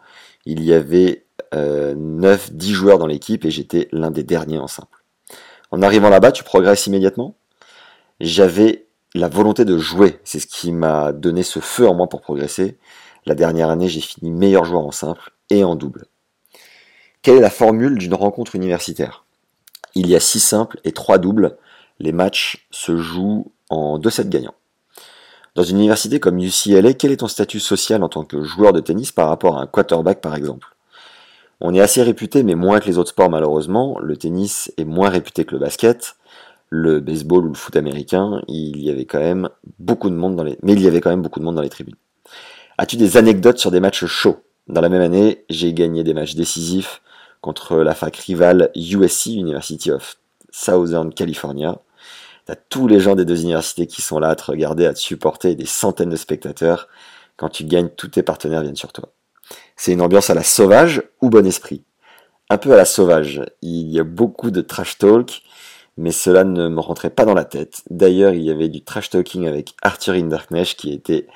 Il 0.46 0.64
y 0.64 0.74
avait 0.74 1.26
9-10 1.54 2.72
joueurs 2.72 3.00
dans 3.00 3.08
l'équipe 3.08 3.46
et 3.46 3.52
j'étais 3.52 3.90
l'un 3.92 4.12
des 4.12 4.24
derniers 4.24 4.60
en 4.60 4.68
simple. 4.68 5.04
En 5.72 5.82
arrivant 5.82 6.10
là-bas, 6.10 6.32
tu 6.32 6.44
progresses 6.44 6.86
immédiatement. 6.88 7.36
J'avais 8.20 8.86
la 9.16 9.28
volonté 9.28 9.66
de 9.66 9.78
jouer, 9.78 10.20
c'est 10.24 10.40
ce 10.40 10.48
qui 10.48 10.72
m'a 10.72 11.12
donné 11.12 11.44
ce 11.44 11.60
feu 11.60 11.88
en 11.88 11.96
moi 11.96 12.08
pour 12.08 12.22
progresser. 12.22 12.78
La 13.26 13.36
dernière 13.36 13.70
année, 13.70 13.88
j'ai 13.88 14.02
fini 14.02 14.32
meilleur 14.32 14.66
joueur 14.66 14.86
en 14.86 14.92
simple 14.92 15.34
et 15.52 15.64
en 15.64 15.76
double. 15.76 16.06
Quelle 17.22 17.38
est 17.38 17.42
la 17.42 17.52
formule 17.52 17.98
d'une 17.98 18.16
rencontre 18.16 18.56
universitaire? 18.56 19.26
Il 19.94 20.08
y 20.08 20.16
a 20.16 20.20
6 20.20 20.40
simples 20.40 20.80
et 20.84 20.92
3 20.92 21.20
doubles. 21.20 21.58
Les 22.00 22.14
matchs 22.14 22.68
se 22.72 22.98
jouent 22.98 23.52
en 23.70 24.00
2 24.00 24.10
sets 24.10 24.26
gagnants. 24.26 24.56
Dans 25.54 25.64
une 25.64 25.78
université 25.78 26.20
comme 26.22 26.40
UCLA, 26.40 26.94
quel 26.94 27.12
est 27.12 27.18
ton 27.18 27.28
statut 27.28 27.60
social 27.60 28.02
en 28.04 28.10
tant 28.10 28.24
que 28.24 28.42
joueur 28.42 28.72
de 28.72 28.80
tennis 28.80 29.12
par 29.12 29.28
rapport 29.28 29.58
à 29.58 29.62
un 29.62 29.68
quarterback 29.68 30.22
par 30.22 30.36
exemple? 30.36 30.76
On 31.60 31.76
est 31.76 31.82
assez 31.82 32.02
réputé, 32.02 32.42
mais 32.42 32.56
moins 32.56 32.80
que 32.80 32.88
les 32.88 32.98
autres 32.98 33.10
sports 33.10 33.30
malheureusement. 33.30 34.00
Le 34.00 34.18
tennis 34.18 34.72
est 34.78 34.86
moins 34.86 35.10
réputé 35.10 35.46
que 35.46 35.52
le 35.52 35.60
basket. 35.60 36.16
Le 36.70 37.02
baseball 37.02 37.46
ou 37.46 37.50
le 37.50 37.54
foot 37.54 37.76
américain, 37.76 38.42
il 38.48 38.82
y 38.82 38.90
avait 38.90 39.06
quand 39.06 39.20
même 39.20 39.50
beaucoup 39.78 40.10
de 40.10 40.16
monde 40.16 40.38
dans 40.38 40.44
les, 40.46 40.58
mais 40.64 40.72
il 40.72 40.82
y 40.82 40.88
avait 40.88 41.02
quand 41.02 41.10
même 41.10 41.22
beaucoup 41.22 41.42
de 41.42 41.46
monde 41.46 41.56
dans 41.56 41.62
les 41.62 41.70
tribunes. 41.70 41.98
As-tu 42.78 42.96
des 42.96 43.18
anecdotes 43.18 43.58
sur 43.58 43.72
des 43.72 43.82
matchs 43.82 44.06
chauds? 44.06 44.42
Dans 44.72 44.80
la 44.80 44.88
même 44.88 45.02
année, 45.02 45.44
j'ai 45.50 45.74
gagné 45.74 46.06
des 46.06 46.14
matchs 46.14 46.36
décisifs 46.36 47.02
contre 47.42 47.80
la 47.80 47.94
fac 47.94 48.16
rivale 48.16 48.72
USC, 48.74 49.26
University 49.26 49.92
of 49.92 50.18
Southern 50.50 51.14
California. 51.14 51.80
T'as 52.46 52.56
tous 52.56 52.88
les 52.88 53.02
gens 53.02 53.16
des 53.16 53.26
deux 53.26 53.42
universités 53.42 53.86
qui 53.86 54.02
sont 54.02 54.18
là 54.18 54.30
à 54.30 54.36
te 54.36 54.46
regarder, 54.46 54.86
à 54.86 54.94
te 54.94 55.00
supporter, 55.00 55.56
des 55.56 55.66
centaines 55.66 56.10
de 56.10 56.16
spectateurs. 56.16 56.88
Quand 57.36 57.50
tu 57.50 57.66
gagnes, 57.66 57.90
tous 57.90 58.08
tes 58.08 58.24
partenaires 58.24 58.62
viennent 58.62 58.78
sur 58.78 58.94
toi. 58.94 59.10
C'est 59.76 59.92
une 59.92 60.02
ambiance 60.02 60.30
à 60.30 60.36
la 60.36 60.44
sauvage 60.44 61.04
ou 61.22 61.30
bon 61.30 61.46
esprit? 61.46 61.84
Un 62.50 62.58
peu 62.58 62.72
à 62.72 62.78
la 62.78 62.86
sauvage. 62.86 63.42
Il 63.62 63.90
y 63.92 64.00
a 64.00 64.06
beaucoup 64.06 64.52
de 64.52 64.62
trash 64.62 64.98
talk, 64.98 65.42
mais 65.98 66.12
cela 66.12 66.46
ne 66.46 66.70
me 66.70 66.80
rentrait 66.80 67.10
pas 67.10 67.26
dans 67.26 67.34
la 67.34 67.44
tête. 67.44 67.82
D'ailleurs, 67.90 68.34
il 68.34 68.44
y 68.44 68.52
avait 68.52 68.70
du 68.70 68.86
trash 68.86 69.10
talking 69.10 69.48
avec 69.48 69.76
Arthur 69.82 70.14
Hinderknecht 70.14 70.80
qui 70.80 70.94
était 70.94 71.28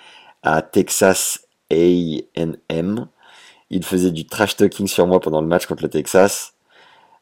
à 0.42 0.62
Texas 0.62 1.50
A&M. 1.70 3.08
Il 3.70 3.84
faisait 3.84 4.12
du 4.12 4.26
trash 4.26 4.56
talking 4.56 4.88
sur 4.88 5.08
moi 5.08 5.20
pendant 5.20 5.42
le 5.42 5.48
match 5.48 5.66
contre 5.66 5.84
le 5.84 5.90
Texas. 5.90 6.54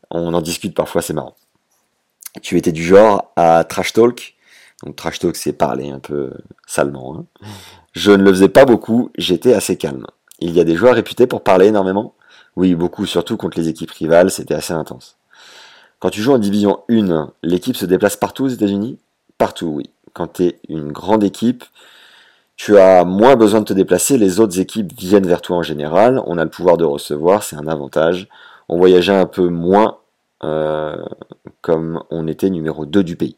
On 0.10 0.34
en 0.34 0.42
discute 0.42 0.76
parfois, 0.76 1.02
c'est 1.02 1.14
marrant. 1.14 1.36
Tu 2.42 2.58
étais 2.58 2.72
du 2.72 2.84
genre 2.84 3.32
à 3.36 3.64
trash 3.64 3.94
talk. 3.94 4.36
Donc 4.84 4.96
trash 4.96 5.20
talk, 5.20 5.36
c'est 5.36 5.54
parler 5.54 5.90
un 5.90 6.00
peu 6.00 6.34
salement. 6.68 7.16
Hein. 7.18 7.26
Je 7.94 8.12
ne 8.12 8.24
le 8.24 8.32
faisais 8.32 8.50
pas 8.50 8.66
beaucoup, 8.66 9.12
j'étais 9.18 9.54
assez 9.54 9.78
calme. 9.78 10.06
Il 10.40 10.52
y 10.52 10.60
a 10.60 10.64
des 10.64 10.76
joueurs 10.76 10.96
réputés 10.96 11.28
pour 11.28 11.44
parler 11.44 11.68
énormément 11.68 12.16
Oui, 12.56 12.76
beaucoup, 12.76 13.06
surtout 13.06 13.38
contre 13.38 13.58
les 13.58 13.70
équipes 13.70 13.92
rivales, 13.92 14.32
c'était 14.32 14.56
assez 14.56 14.74
intense. 14.74 15.18
Quand 16.00 16.10
tu 16.10 16.22
joues 16.22 16.34
en 16.34 16.40
division 16.40 16.84
1, 16.90 17.32
l'équipe 17.44 17.78
se 17.78 17.86
déplace 17.86 18.18
partout 18.18 18.46
aux 18.46 18.50
États-Unis? 18.50 19.00
Partout, 19.38 19.68
oui. 19.68 19.90
Quand 20.14 20.34
tu 20.34 20.44
es 20.44 20.60
une 20.68 20.92
grande 20.92 21.24
équipe, 21.24 21.64
tu 22.56 22.78
as 22.78 23.04
moins 23.04 23.36
besoin 23.36 23.62
de 23.62 23.66
te 23.66 23.74
déplacer, 23.74 24.18
les 24.18 24.40
autres 24.40 24.60
équipes 24.60 24.94
viennent 24.98 25.28
vers 25.28 25.42
toi 25.42 25.58
en 25.58 25.64
général, 25.64 26.22
on 26.26 26.38
a 26.38 26.44
le 26.44 26.50
pouvoir 26.50 26.78
de 26.78 26.86
recevoir, 26.86 27.44
c'est 27.44 27.56
un 27.56 27.68
avantage. 27.68 28.28
On 28.70 28.78
voyageait 28.78 29.14
un 29.14 29.26
peu 29.26 29.48
moins 29.48 29.98
euh, 30.44 30.96
comme 31.62 32.04
on 32.10 32.28
était 32.28 32.50
numéro 32.50 32.86
2 32.86 33.04
du 33.04 33.16
pays. 33.16 33.38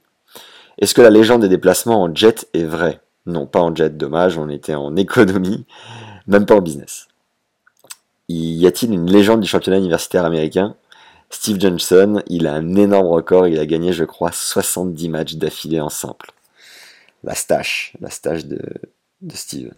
Est-ce 0.77 0.93
que 0.93 1.01
la 1.01 1.10
légende 1.10 1.41
des 1.41 1.50
déplacements 1.50 2.01
en 2.01 2.13
jet 2.13 2.48
est 2.53 2.65
vraie? 2.65 3.00
Non, 3.25 3.48
pas 3.48 3.62
en 3.62 3.74
jet, 3.74 3.98
dommage, 3.98 4.38
on 4.38 4.50
était 4.50 4.75
en 4.75 4.95
économie 4.95 5.65
même 6.27 6.45
pas 6.45 6.55
en 6.55 6.62
business. 6.62 7.07
Y 8.27 8.65
a-t-il 8.65 8.91
une 8.91 9.10
légende 9.10 9.41
du 9.41 9.48
championnat 9.48 9.77
universitaire 9.77 10.25
américain? 10.25 10.75
Steve 11.29 11.60
Johnson, 11.60 12.24
il 12.27 12.48
a 12.48 12.53
un 12.53 12.75
énorme 12.75 13.07
record, 13.07 13.48
il 13.48 13.60
a 13.60 13.65
gagné 13.65 13.93
je 13.93 14.03
crois 14.03 14.31
70 14.31 15.10
matchs 15.10 15.36
d'affilée 15.36 15.81
en 15.81 15.89
simple. 15.89 16.31
La 17.24 17.36
stache, 17.36 17.93
la 18.00 18.10
stache 18.10 18.45
de, 18.45 18.60
de 19.22 19.36
Steve. 19.36 19.72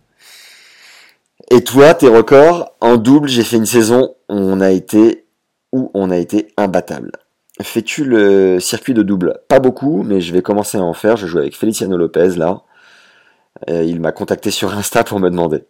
Et 1.52 1.64
toi, 1.64 1.94
tes 1.94 2.10
records 2.10 2.74
En 2.82 2.98
double, 2.98 3.30
j'ai 3.30 3.44
fait 3.44 3.58
une 3.58 3.66
saison 3.66 4.16
où 4.30 4.36
on 4.36 4.60
a 4.60 4.72
été, 4.72 5.26
où 5.72 5.92
on 5.94 6.10
a 6.10 6.18
été 6.18 6.54
imbattable. 6.58 7.12
Fais-tu 7.62 8.04
le 8.04 8.60
circuit 8.60 8.94
de 8.94 9.02
double? 9.02 9.40
Pas 9.48 9.60
beaucoup, 9.60 10.04
mais 10.04 10.22
je 10.22 10.34
vais 10.34 10.42
commencer 10.42 10.78
à 10.78 10.84
en 10.84 10.94
faire. 10.94 11.18
Je 11.18 11.26
joue 11.26 11.40
avec 11.40 11.56
Feliciano 11.56 11.98
Lopez 11.98 12.36
là. 12.36 12.64
Euh, 13.70 13.84
il 13.84 14.00
m'a 14.00 14.12
contacté 14.12 14.52
sur 14.52 14.74
Insta 14.74 15.04
pour 15.04 15.20
me 15.20 15.30
demander. 15.30 15.64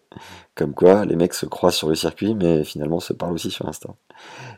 Comme 0.55 0.73
quoi, 0.73 1.05
les 1.05 1.15
mecs 1.15 1.33
se 1.33 1.45
croisent 1.45 1.77
sur 1.77 1.87
le 1.87 1.95
circuit, 1.95 2.35
mais 2.35 2.65
finalement 2.65 2.99
se 2.99 3.13
parlent 3.13 3.33
aussi 3.33 3.51
sur 3.51 3.67
Insta. 3.69 3.89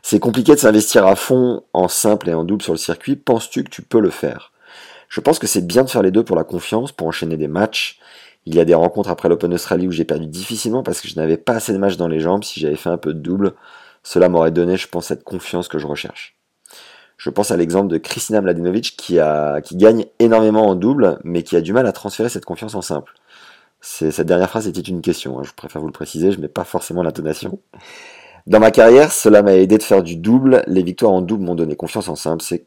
C'est 0.02 0.18
compliqué 0.18 0.54
de 0.54 0.58
s'investir 0.58 1.06
à 1.06 1.14
fond 1.14 1.62
en 1.72 1.86
simple 1.86 2.28
et 2.30 2.34
en 2.34 2.42
double 2.42 2.62
sur 2.62 2.72
le 2.72 2.78
circuit. 2.78 3.14
Penses-tu 3.14 3.62
que 3.62 3.70
tu 3.70 3.82
peux 3.82 4.00
le 4.00 4.10
faire? 4.10 4.52
Je 5.08 5.20
pense 5.20 5.38
que 5.38 5.46
c'est 5.46 5.66
bien 5.66 5.84
de 5.84 5.90
faire 5.90 6.02
les 6.02 6.10
deux 6.10 6.24
pour 6.24 6.36
la 6.36 6.44
confiance, 6.44 6.92
pour 6.92 7.06
enchaîner 7.06 7.36
des 7.36 7.48
matchs. 7.48 8.00
Il 8.46 8.54
y 8.54 8.60
a 8.60 8.64
des 8.64 8.74
rencontres 8.74 9.10
après 9.10 9.28
l'Open 9.28 9.52
Australie 9.52 9.86
où 9.86 9.92
j'ai 9.92 10.04
perdu 10.04 10.26
difficilement 10.26 10.82
parce 10.82 11.00
que 11.00 11.08
je 11.08 11.16
n'avais 11.16 11.36
pas 11.36 11.54
assez 11.54 11.72
de 11.72 11.78
matchs 11.78 11.96
dans 11.96 12.08
les 12.08 12.20
jambes. 12.20 12.44
Si 12.44 12.60
j'avais 12.60 12.76
fait 12.76 12.88
un 12.88 12.96
peu 12.96 13.12
de 13.12 13.20
double, 13.20 13.54
cela 14.02 14.28
m'aurait 14.28 14.50
donné, 14.50 14.76
je 14.76 14.88
pense, 14.88 15.06
cette 15.06 15.24
confiance 15.24 15.68
que 15.68 15.78
je 15.78 15.86
recherche. 15.86 16.36
Je 17.18 17.28
pense 17.28 17.50
à 17.50 17.56
l'exemple 17.58 17.88
de 17.88 17.98
Kristina 17.98 18.40
Mladenovic 18.40 18.96
qui, 18.96 19.18
gagne 19.76 20.06
énormément 20.18 20.66
en 20.66 20.74
double, 20.74 21.18
mais 21.22 21.42
qui 21.42 21.54
a 21.54 21.60
du 21.60 21.74
mal 21.74 21.86
à 21.86 21.92
transférer 21.92 22.30
cette 22.30 22.46
confiance 22.46 22.74
en 22.74 22.80
simple. 22.80 23.12
Cette 23.82 24.22
dernière 24.22 24.48
phrase 24.48 24.66
était 24.66 24.80
une 24.80 25.02
question, 25.02 25.38
hein. 25.38 25.42
je 25.42 25.52
préfère 25.52 25.80
vous 25.80 25.86
le 25.86 25.92
préciser, 25.92 26.32
je 26.32 26.38
ne 26.38 26.42
mets 26.42 26.48
pas 26.48 26.64
forcément 26.64 27.02
l'intonation. 27.02 27.60
Dans 28.46 28.58
ma 28.58 28.70
carrière, 28.70 29.12
cela 29.12 29.42
m'a 29.42 29.54
aidé 29.54 29.76
de 29.76 29.82
faire 29.82 30.02
du 30.02 30.16
double. 30.16 30.64
Les 30.66 30.82
victoires 30.82 31.12
en 31.12 31.20
double 31.20 31.44
m'ont 31.44 31.54
donné 31.54 31.76
confiance 31.76 32.08
en 32.08 32.16
simple, 32.16 32.42
c'est 32.42 32.66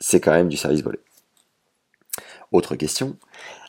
c'est 0.00 0.20
quand 0.20 0.32
même 0.32 0.48
du 0.48 0.56
service 0.56 0.82
volé. 0.82 0.98
Autre 2.52 2.76
question. 2.76 3.16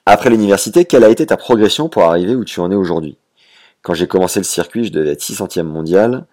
Après 0.05 0.29
l'université, 0.29 0.85
quelle 0.85 1.03
a 1.03 1.09
été 1.09 1.25
ta 1.25 1.37
progression 1.37 1.89
pour 1.89 2.03
arriver 2.03 2.35
où 2.35 2.45
tu 2.45 2.59
en 2.59 2.71
es 2.71 2.75
aujourd'hui? 2.75 3.17
Quand 3.81 3.93
j'ai 3.93 4.07
commencé 4.07 4.39
le 4.39 4.45
circuit, 4.45 4.85
je 4.85 4.91
devais 4.91 5.11
être 5.11 5.21
600e 5.21 5.63
mondial 5.63 6.25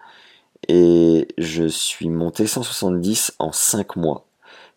et 0.67 1.27
je 1.37 1.67
suis 1.67 2.09
monté 2.09 2.47
170 2.47 3.33
en 3.39 3.51
5 3.51 3.95
mois. 3.95 4.25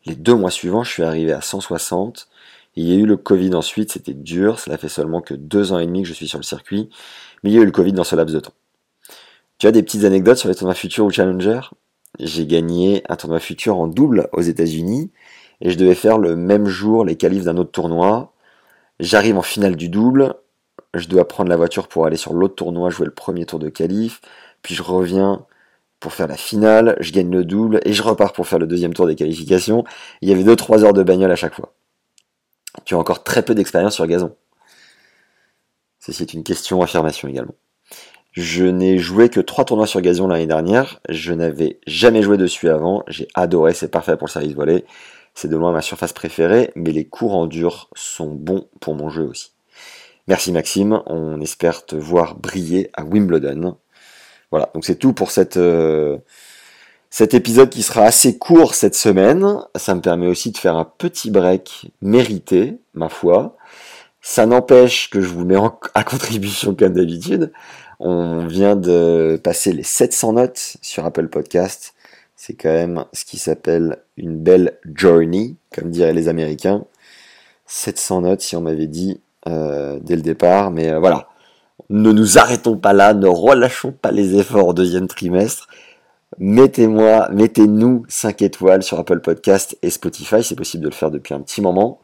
Les 0.07 0.15
deux 0.15 0.35
mois 0.35 0.51
suivants, 0.51 0.85
je 0.85 0.91
suis 0.91 1.03
arrivé 1.03 1.33
à 1.33 1.41
160 1.41 2.29
il 2.77 2.89
y 2.89 2.93
a 2.93 2.97
eu 2.97 3.07
le 3.07 3.17
Covid 3.17 3.55
ensuite, 3.55 3.93
c'était 3.93 4.15
dur, 4.15 4.59
cela 4.61 4.79
fait 4.79 4.89
seulement 4.89 5.21
que 5.21 5.35
deux 5.35 5.73
ans 5.73 5.79
et 5.79 5.87
demi 5.87 6.03
que 6.03 6.09
je 6.09 6.15
suis 6.15 6.29
sur 6.29 6.39
le 6.39 6.45
circuit, 6.45 6.89
mais 7.43 7.51
il 7.51 7.55
y 7.55 7.59
a 7.59 7.63
eu 7.63 7.67
le 7.67 7.73
Covid 7.73 7.93
dans 7.93 8.05
ce 8.05 8.15
laps 8.15 8.35
de 8.35 8.41
temps. 8.41 8.55
Tu 9.59 9.67
as 9.67 9.73
des 9.73 9.83
petites 9.83 10.05
anecdotes 10.05 10.39
sur 10.39 10.49
les 10.49 10.55
tournois 10.55 10.75
futurs 10.75 11.05
ou 11.05 11.11
Challenger? 11.11 11.61
J'ai 12.19 12.47
gagné 12.47 13.03
un 13.09 13.17
tournoi 13.17 13.41
futur 13.41 13.77
en 13.77 13.87
double 13.87 14.29
aux 14.33 14.41
États-Unis 14.41 15.11
et 15.61 15.71
je 15.71 15.79
devais 15.79 15.95
faire 15.95 16.19
le 16.19 16.37
même 16.37 16.67
jour 16.67 17.05
les 17.05 17.17
qualifs 17.17 17.45
d'un 17.45 17.57
autre 17.57 17.73
tournoi. 17.73 18.33
J'arrive 18.99 19.39
en 19.39 19.43
finale 19.43 19.77
du 19.77 19.89
double, 19.89 20.35
je 20.95 21.09
dois 21.09 21.27
prendre 21.27 21.49
la 21.49 21.57
voiture 21.57 21.89
pour 21.89 22.07
aller 22.07 22.17
sur 22.17 22.33
l'autre 22.33 22.57
tournoi, 22.57 22.91
jouer 22.91 23.07
le 23.07 23.15
premier 23.15 23.47
tour 23.47 23.59
de 23.59 23.69
qualif, 23.69 24.21
puis 24.63 24.75
je 24.75 24.83
reviens 24.83 25.47
pour 26.01 26.15
faire 26.15 26.27
la 26.27 26.37
finale, 26.37 26.97
je 27.01 27.13
gagne 27.13 27.31
le 27.31 27.45
double 27.45 27.81
et 27.85 27.93
je 27.93 28.03
repars 28.03 28.33
pour 28.33 28.47
faire 28.47 28.59
le 28.59 28.67
deuxième 28.67 28.95
tour 28.95 29.07
des 29.07 29.17
qualifications. 29.17 29.85
Il 30.23 30.29
y 30.29 30.33
avait 30.33 30.45
2-3 30.45 30.85
heures 30.85 30.95
de 30.95 31.03
bagnole 31.03 31.31
à 31.31 31.37
chaque 31.37 31.55
fois. 31.55 31.75
Tu 32.85 32.95
as 32.95 32.99
encore 32.99 33.23
très 33.23 33.43
peu 33.43 33.55
d'expérience 33.55 33.95
sur 33.95 34.07
gazon. 34.07 34.35
Ceci 35.99 36.23
est 36.23 36.33
une 36.33 36.43
question 36.43 36.81
affirmation 36.81 37.29
également. 37.29 37.55
Je 38.33 38.65
n'ai 38.65 38.99
joué 38.99 39.29
que 39.29 39.41
trois 39.41 39.65
tournois 39.65 39.87
sur 39.87 40.01
gazon 40.01 40.29
l'année 40.29 40.47
dernière. 40.47 41.01
Je 41.09 41.35
n'avais 41.35 41.81
jamais 41.87 42.23
joué 42.23 42.39
dessus 42.39 42.69
avant. 42.71 43.03
J'ai 43.09 43.29
adoré, 43.35 43.75
c'est 43.75 43.91
parfait 43.91 44.17
pour 44.17 44.29
le 44.29 44.33
service 44.33 44.55
volé. 44.55 44.85
C'est 45.35 45.49
de 45.49 45.57
loin 45.57 45.73
ma 45.73 45.83
surface 45.83 46.13
préférée, 46.13 46.71
mais 46.75 46.93
les 46.93 47.07
coups 47.07 47.33
en 47.33 47.47
dur 47.47 47.89
sont 47.95 48.33
bons 48.33 48.69
pour 48.81 48.95
mon 48.95 49.11
jeu 49.11 49.23
aussi. 49.23 49.53
Merci 50.29 50.53
Maxime, 50.53 51.03
on 51.07 51.41
espère 51.41 51.87
te 51.87 51.97
voir 51.97 52.37
briller 52.37 52.91
à 52.95 53.05
Wimbledon. 53.05 53.77
Voilà, 54.51 54.71
donc 54.75 54.85
c'est 54.85 54.97
tout 54.97 55.13
pour 55.13 55.31
cette, 55.31 55.57
euh, 55.57 56.19
cet 57.09 57.35
épisode 57.35 57.71
qui 57.71 57.83
sera 57.83 58.03
assez 58.03 58.39
court 58.39 58.75
cette 58.75 58.95
semaine, 58.95 59.59
ça 59.75 59.95
me 59.95 60.01
permet 60.01 60.29
aussi 60.29 60.53
de 60.53 60.59
faire 60.59 60.77
un 60.77 60.85
petit 60.85 61.31
break 61.31 61.91
mérité, 62.03 62.79
ma 62.95 63.09
foi. 63.09 63.57
Ça 64.23 64.47
n'empêche 64.47 65.11
que 65.11 65.21
je 65.21 65.29
vous 65.29 65.45
mets 65.45 65.57
à 65.95 66.05
contribution 66.05 66.75
comme 66.75 66.93
d'habitude. 66.93 67.53
On 67.99 68.47
vient 68.47 68.77
de 68.77 69.41
passer 69.43 69.73
les 69.73 69.83
700 69.83 70.35
notes 70.35 70.77
sur 70.83 71.05
Apple 71.05 71.29
Podcast. 71.29 71.95
C'est 72.43 72.55
quand 72.55 72.73
même 72.73 73.05
ce 73.13 73.27
qui 73.27 73.37
s'appelle 73.37 73.99
une 74.17 74.39
belle 74.39 74.79
journey, 74.95 75.57
comme 75.77 75.91
diraient 75.91 76.15
les 76.15 76.29
Américains. 76.29 76.87
700 77.67 78.23
notes 78.23 78.41
si 78.41 78.57
on 78.57 78.63
m'avait 78.63 78.87
dit 78.87 79.21
euh, 79.47 79.99
dès 80.01 80.17
le 80.17 80.23
départ, 80.23 80.71
mais 80.71 80.89
euh, 80.89 80.99
voilà. 81.01 81.29
Ne 81.91 82.13
nous 82.13 82.39
arrêtons 82.39 82.79
pas 82.79 82.95
là, 82.95 83.13
ne 83.13 83.27
relâchons 83.27 83.93
pas 83.93 84.11
les 84.11 84.37
efforts 84.37 84.69
au 84.69 84.73
deuxième 84.73 85.07
trimestre. 85.07 85.69
Mettez-moi, 86.39 87.29
mettez-nous 87.31 88.07
5 88.09 88.41
étoiles 88.41 88.83
sur 88.83 88.99
Apple 88.99 89.21
Podcast 89.21 89.77
et 89.83 89.91
Spotify, 89.91 90.43
c'est 90.43 90.57
possible 90.57 90.85
de 90.85 90.89
le 90.89 90.95
faire 90.95 91.11
depuis 91.11 91.35
un 91.35 91.43
petit 91.43 91.61
moment. 91.61 92.01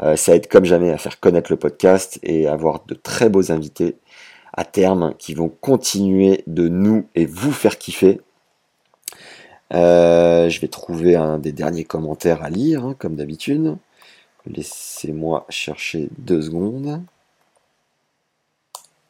Euh, 0.00 0.14
ça 0.14 0.36
aide 0.36 0.46
comme 0.46 0.64
jamais 0.64 0.92
à 0.92 0.98
faire 0.98 1.18
connaître 1.18 1.50
le 1.50 1.58
podcast 1.58 2.20
et 2.22 2.46
avoir 2.46 2.84
de 2.86 2.94
très 2.94 3.28
beaux 3.28 3.50
invités 3.50 3.96
à 4.52 4.64
terme 4.64 5.14
qui 5.18 5.34
vont 5.34 5.48
continuer 5.48 6.44
de 6.46 6.68
nous 6.68 7.08
et 7.16 7.26
vous 7.26 7.50
faire 7.50 7.78
kiffer. 7.78 8.20
Euh, 9.72 10.48
je 10.48 10.60
vais 10.60 10.68
trouver 10.68 11.16
un 11.16 11.38
des 11.38 11.52
derniers 11.52 11.84
commentaires 11.84 12.42
à 12.42 12.50
lire, 12.50 12.84
hein, 12.84 12.94
comme 12.98 13.16
d'habitude. 13.16 13.76
Laissez-moi 14.46 15.46
chercher 15.48 16.08
deux 16.18 16.42
secondes. 16.42 17.02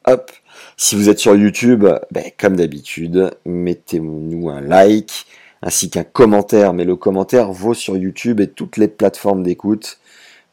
Hop. 0.05 0.31
Si 0.77 0.95
vous 0.95 1.09
êtes 1.09 1.19
sur 1.19 1.35
YouTube, 1.35 1.85
ben, 2.11 2.25
comme 2.37 2.55
d'habitude, 2.55 3.31
mettez-nous 3.45 4.49
un 4.49 4.61
like 4.61 5.25
ainsi 5.61 5.89
qu'un 5.89 6.03
commentaire. 6.03 6.73
Mais 6.73 6.85
le 6.85 6.95
commentaire 6.95 7.51
vaut 7.51 7.73
sur 7.73 7.97
YouTube 7.97 8.39
et 8.39 8.47
toutes 8.47 8.77
les 8.77 8.87
plateformes 8.87 9.43
d'écoute. 9.43 9.99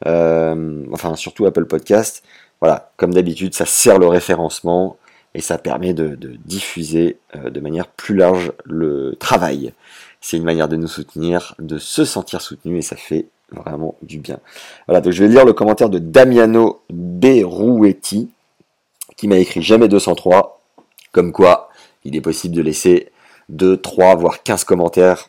Euh, 0.06 0.84
enfin, 0.92 1.16
surtout 1.16 1.46
Apple 1.46 1.66
Podcast. 1.66 2.22
Voilà, 2.60 2.92
comme 2.96 3.14
d'habitude, 3.14 3.54
ça 3.54 3.66
sert 3.66 3.98
le 3.98 4.06
référencement 4.06 4.96
et 5.34 5.40
ça 5.40 5.58
permet 5.58 5.94
de, 5.94 6.16
diffuser 6.44 7.18
euh, 7.36 7.50
de 7.50 7.60
manière 7.60 7.86
plus 7.86 8.16
large 8.16 8.52
le 8.64 9.16
travail. 9.18 9.72
C'est 10.20 10.36
une 10.36 10.44
manière 10.44 10.68
de 10.68 10.76
nous 10.76 10.88
soutenir, 10.88 11.54
de 11.58 11.78
se 11.78 12.04
sentir 12.04 12.40
soutenu 12.40 12.78
et 12.78 12.82
ça 12.82 12.96
fait 12.96 13.26
vraiment 13.52 13.96
du 14.02 14.18
bien. 14.18 14.38
Voilà, 14.86 15.00
donc 15.00 15.12
je 15.12 15.24
vais 15.24 15.30
lire 15.30 15.44
le 15.44 15.52
commentaire 15.52 15.88
de 15.88 15.98
Damiano 15.98 16.82
Berouetti 16.90 18.30
qui 19.16 19.28
m'a 19.28 19.38
écrit 19.38 19.62
jamais 19.62 19.88
203, 19.88 20.60
comme 21.12 21.32
quoi 21.32 21.70
il 22.04 22.16
est 22.16 22.20
possible 22.20 22.54
de 22.54 22.62
laisser 22.62 23.10
2, 23.50 23.76
3, 23.76 24.14
voire 24.16 24.42
15 24.42 24.64
commentaires 24.64 25.28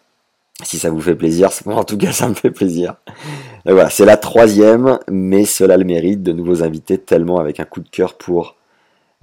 si 0.64 0.78
ça 0.78 0.90
vous 0.90 1.02
fait 1.02 1.16
plaisir. 1.16 1.50
en 1.66 1.84
tout 1.84 1.98
cas, 1.98 2.12
ça 2.12 2.28
me 2.28 2.34
fait 2.34 2.52
plaisir. 2.52 2.96
voilà, 3.66 3.90
c'est 3.90 4.06
la 4.06 4.18
troisième, 4.18 5.00
mais 5.10 5.46
cela 5.46 5.78
le 5.78 5.86
mérite 5.86 6.24
de 6.24 6.32
nouveaux 6.32 6.64
invités, 6.64 6.98
tellement 6.98 7.40
avec 7.40 7.60
un 7.60 7.66
coup 7.66 7.82
de 7.82 7.90
cœur 7.90 8.14
pour 8.14 8.56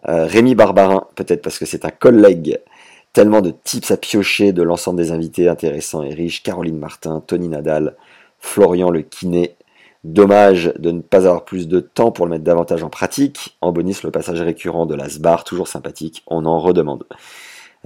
euh, 0.09 0.27
Rémi 0.27 0.55
Barbarin, 0.55 1.07
peut-être 1.15 1.43
parce 1.43 1.59
que 1.59 1.67
c'est 1.67 1.85
un 1.85 1.91
collègue, 1.91 2.59
tellement 3.19 3.41
de 3.41 3.51
tips 3.51 3.91
à 3.91 3.97
piocher 3.97 4.53
de 4.53 4.63
l'ensemble 4.63 4.97
des 4.97 5.11
invités 5.11 5.49
intéressants 5.49 6.05
et 6.05 6.15
riches, 6.15 6.45
Caroline 6.45 6.79
Martin, 6.79 7.21
Tony 7.27 7.49
Nadal, 7.49 7.97
Florian 8.39 8.91
le 8.91 9.03
kiné. 9.03 9.57
Dommage 10.05 10.73
de 10.79 10.93
ne 10.93 11.01
pas 11.01 11.27
avoir 11.27 11.45
plus 11.45 11.67
de 11.67 11.81
temps 11.81 12.13
pour 12.13 12.27
le 12.27 12.31
mettre 12.31 12.45
davantage 12.45 12.85
en 12.85 12.91
pratique. 12.91 13.59
En 13.61 13.73
bonus, 13.73 14.05
le 14.05 14.13
passage 14.13 14.41
récurrent 14.41 14.87
de 14.87 14.95
la 14.95 15.09
SBAR, 15.09 15.43
toujours 15.43 15.67
sympathique, 15.67 16.23
on 16.29 16.47
en 16.47 16.61
redemande. 16.61 17.09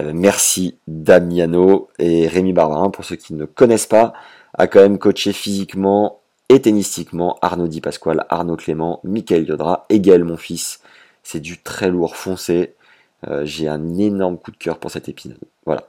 Euh, 0.01 0.11
merci 0.13 0.77
Damiano 0.85 1.89
et 1.97 2.27
Rémi 2.27 2.53
Barbarin, 2.53 2.91
pour 2.91 3.03
ceux 3.03 3.15
qui 3.15 3.33
ne 3.33 3.45
connaissent 3.45 3.87
pas, 3.87 4.13
a 4.53 4.67
quand 4.67 4.81
même 4.81 4.99
coaché 4.99 5.33
physiquement 5.33 6.19
et 6.49 6.61
tennistiquement 6.61 7.39
Arnaud 7.41 7.67
Di 7.67 7.81
Pasquale, 7.81 8.27
Arnaud 8.29 8.55
Clément, 8.55 8.99
Michael 9.03 9.47
Yodra 9.47 9.87
et 9.89 9.99
Gaël 9.99 10.25
Monfils. 10.25 10.77
C'est 11.23 11.39
du 11.39 11.59
très 11.59 11.89
lourd 11.89 12.17
foncé. 12.17 12.75
Euh, 13.27 13.45
j'ai 13.45 13.67
un 13.67 13.97
énorme 13.97 14.37
coup 14.37 14.51
de 14.51 14.57
cœur 14.57 14.77
pour 14.77 14.91
cet 14.91 15.09
épisode. 15.09 15.37
Voilà. 15.65 15.83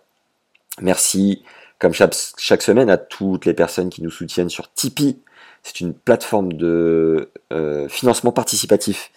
Merci, 0.81 1.45
comme 1.79 1.93
chaque, 1.93 2.63
semaine, 2.63 2.91
à 2.91 2.97
toutes 2.97 3.47
les 3.47 3.55
personnes 3.55 3.91
qui 3.91 4.03
nous 4.03 4.11
soutiennent 4.11 4.51
sur 4.51 4.73
Tipeee. 4.73 5.19
C'est 5.63 5.81
une 5.81 5.95
plateforme 5.95 6.53
de 6.53 7.31
euh, 7.53 7.89
financement 7.89 8.33
participatif. 8.33 9.11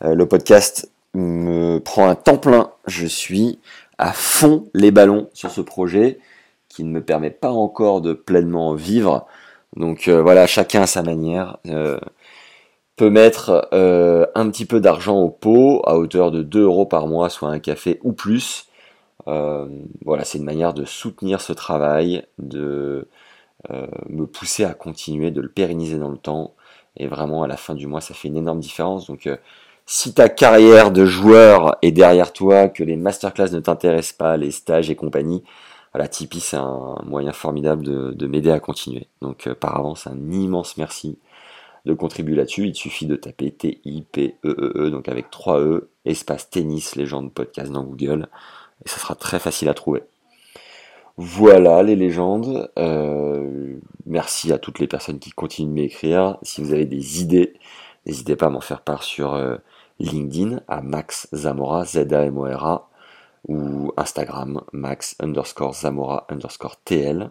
le 0.00 0.26
podcast 0.26 0.90
me 1.14 1.78
prend 1.78 2.08
un 2.08 2.14
temps 2.14 2.38
plein. 2.38 2.72
Je 2.86 3.06
suis 3.06 3.58
à 3.98 4.12
fond 4.12 4.68
les 4.74 4.90
ballons 4.90 5.28
sur 5.34 5.50
ce 5.50 5.60
projet 5.60 6.18
qui 6.68 6.84
ne 6.84 6.90
me 6.90 7.02
permet 7.02 7.30
pas 7.30 7.50
encore 7.50 8.00
de 8.00 8.12
pleinement 8.12 8.74
vivre. 8.74 9.26
Donc 9.76 10.08
euh, 10.08 10.22
voilà, 10.22 10.46
chacun 10.46 10.82
à 10.82 10.86
sa 10.86 11.02
manière 11.02 11.58
euh, 11.66 11.98
peut 12.96 13.10
mettre 13.10 13.68
euh, 13.72 14.26
un 14.34 14.50
petit 14.50 14.66
peu 14.66 14.80
d'argent 14.80 15.18
au 15.18 15.30
pot 15.30 15.82
à 15.86 15.96
hauteur 15.96 16.30
de 16.30 16.42
2 16.42 16.62
euros 16.62 16.86
par 16.86 17.06
mois, 17.06 17.30
soit 17.30 17.48
un 17.48 17.58
café 17.58 17.98
ou 18.02 18.12
plus. 18.12 18.66
voilà, 19.26 20.24
c'est 20.24 20.38
une 20.38 20.44
manière 20.44 20.74
de 20.74 20.84
soutenir 20.84 21.40
ce 21.40 21.52
travail, 21.52 22.24
de 22.38 23.08
me 24.08 24.26
pousser 24.26 24.64
à 24.64 24.74
continuer, 24.74 25.30
de 25.30 25.40
le 25.40 25.48
pérenniser 25.48 25.98
dans 25.98 26.10
le 26.10 26.18
temps. 26.18 26.54
Et 26.96 27.06
vraiment, 27.06 27.42
à 27.44 27.46
la 27.46 27.56
fin 27.56 27.74
du 27.74 27.86
mois, 27.86 28.00
ça 28.00 28.14
fait 28.14 28.28
une 28.28 28.36
énorme 28.36 28.60
différence. 28.60 29.06
Donc 29.06 29.28
si 29.86 30.14
ta 30.14 30.28
carrière 30.28 30.90
de 30.90 31.04
joueur 31.04 31.76
est 31.82 31.92
derrière 31.92 32.32
toi, 32.32 32.68
que 32.68 32.84
les 32.84 32.96
masterclass 32.96 33.50
ne 33.52 33.60
t'intéressent 33.60 34.16
pas, 34.16 34.36
les 34.36 34.50
stages 34.50 34.90
et 34.90 34.96
compagnie, 34.96 35.42
voilà, 35.92 36.08
Tipeee 36.08 36.40
c'est 36.40 36.56
un 36.56 36.96
moyen 37.04 37.32
formidable 37.32 37.82
de, 37.82 38.26
m'aider 38.26 38.50
à 38.50 38.60
continuer. 38.60 39.08
Donc 39.20 39.46
euh, 39.46 39.54
par 39.54 39.76
avance, 39.76 40.06
un 40.06 40.30
immense 40.30 40.76
merci 40.76 41.18
de 41.84 41.94
contribuer 41.94 42.36
là-dessus. 42.36 42.66
Il 42.66 42.74
suffit 42.74 43.06
de 43.06 43.16
taper 43.16 43.50
T-I-P-E-E-E, 43.50 44.72
e, 44.76 44.90
donc 44.90 45.08
avec 45.08 45.30
3 45.30 45.60
E, 45.60 45.90
espace 46.04 46.50
tennis, 46.50 46.96
légende 46.96 47.32
podcast 47.32 47.70
dans 47.72 47.84
Google, 47.84 48.28
et 48.84 48.88
ça 48.88 48.98
sera 48.98 49.14
très 49.14 49.38
facile 49.38 49.68
à 49.68 49.74
trouver. 49.74 50.02
Voilà 51.16 51.82
les 51.82 51.96
légendes. 51.96 52.70
Euh, 52.78 53.76
merci 54.06 54.52
à 54.52 54.58
toutes 54.58 54.78
les 54.78 54.86
personnes 54.86 55.18
qui 55.18 55.30
continuent 55.30 55.68
de 55.68 55.74
m'écrire. 55.74 56.38
Si 56.42 56.62
vous 56.62 56.72
avez 56.72 56.86
des 56.86 57.20
idées, 57.20 57.54
n'hésitez 58.06 58.34
pas 58.34 58.46
à 58.46 58.50
m'en 58.50 58.60
faire 58.60 58.80
part 58.80 59.02
sur 59.02 59.34
euh, 59.34 59.56
LinkedIn 59.98 60.60
à 60.68 60.80
Max 60.80 61.28
Zamora, 61.34 61.84
Z-A-M-O-R-A, 61.84 62.88
ou 63.48 63.92
Instagram, 63.96 64.62
Max 64.72 65.16
underscore 65.20 65.74
Zamora 65.74 66.26
underscore 66.30 66.76
TL. 66.84 67.30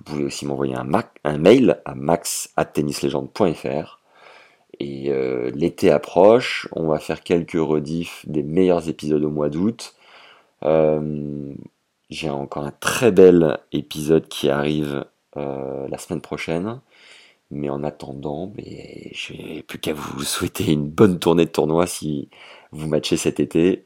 Vous 0.00 0.04
pouvez 0.04 0.24
aussi 0.24 0.44
m'envoyer 0.46 0.74
un, 0.74 1.38
mail 1.38 1.80
à 1.84 1.94
max.tennislegende.fr. 1.94 4.00
Et 4.78 5.10
euh, 5.10 5.50
l'été 5.54 5.90
approche, 5.90 6.66
on 6.72 6.86
va 6.86 6.98
faire 6.98 7.22
quelques 7.22 7.60
rediffs 7.60 8.24
des 8.26 8.42
meilleurs 8.42 8.88
épisodes 8.88 9.22
au 9.22 9.28
mois 9.28 9.50
d'août. 9.50 9.94
Euh, 10.64 11.52
j'ai 12.08 12.30
encore 12.30 12.64
un 12.64 12.72
très 12.80 13.12
bel 13.12 13.58
épisode 13.72 14.26
qui 14.26 14.48
arrive 14.48 15.04
euh, 15.36 15.86
la 15.86 15.98
semaine 15.98 16.22
prochaine. 16.22 16.80
Mais 17.50 17.68
en 17.68 17.84
attendant, 17.84 18.50
je 19.12 19.34
n'ai 19.34 19.62
plus 19.62 19.80
qu'à 19.80 19.92
vous 19.92 20.22
souhaiter 20.22 20.72
une 20.72 20.88
bonne 20.88 21.18
tournée 21.18 21.44
de 21.44 21.50
tournoi 21.50 21.86
si 21.86 22.30
vous 22.72 22.88
matchez 22.88 23.18
cet 23.18 23.38
été. 23.38 23.84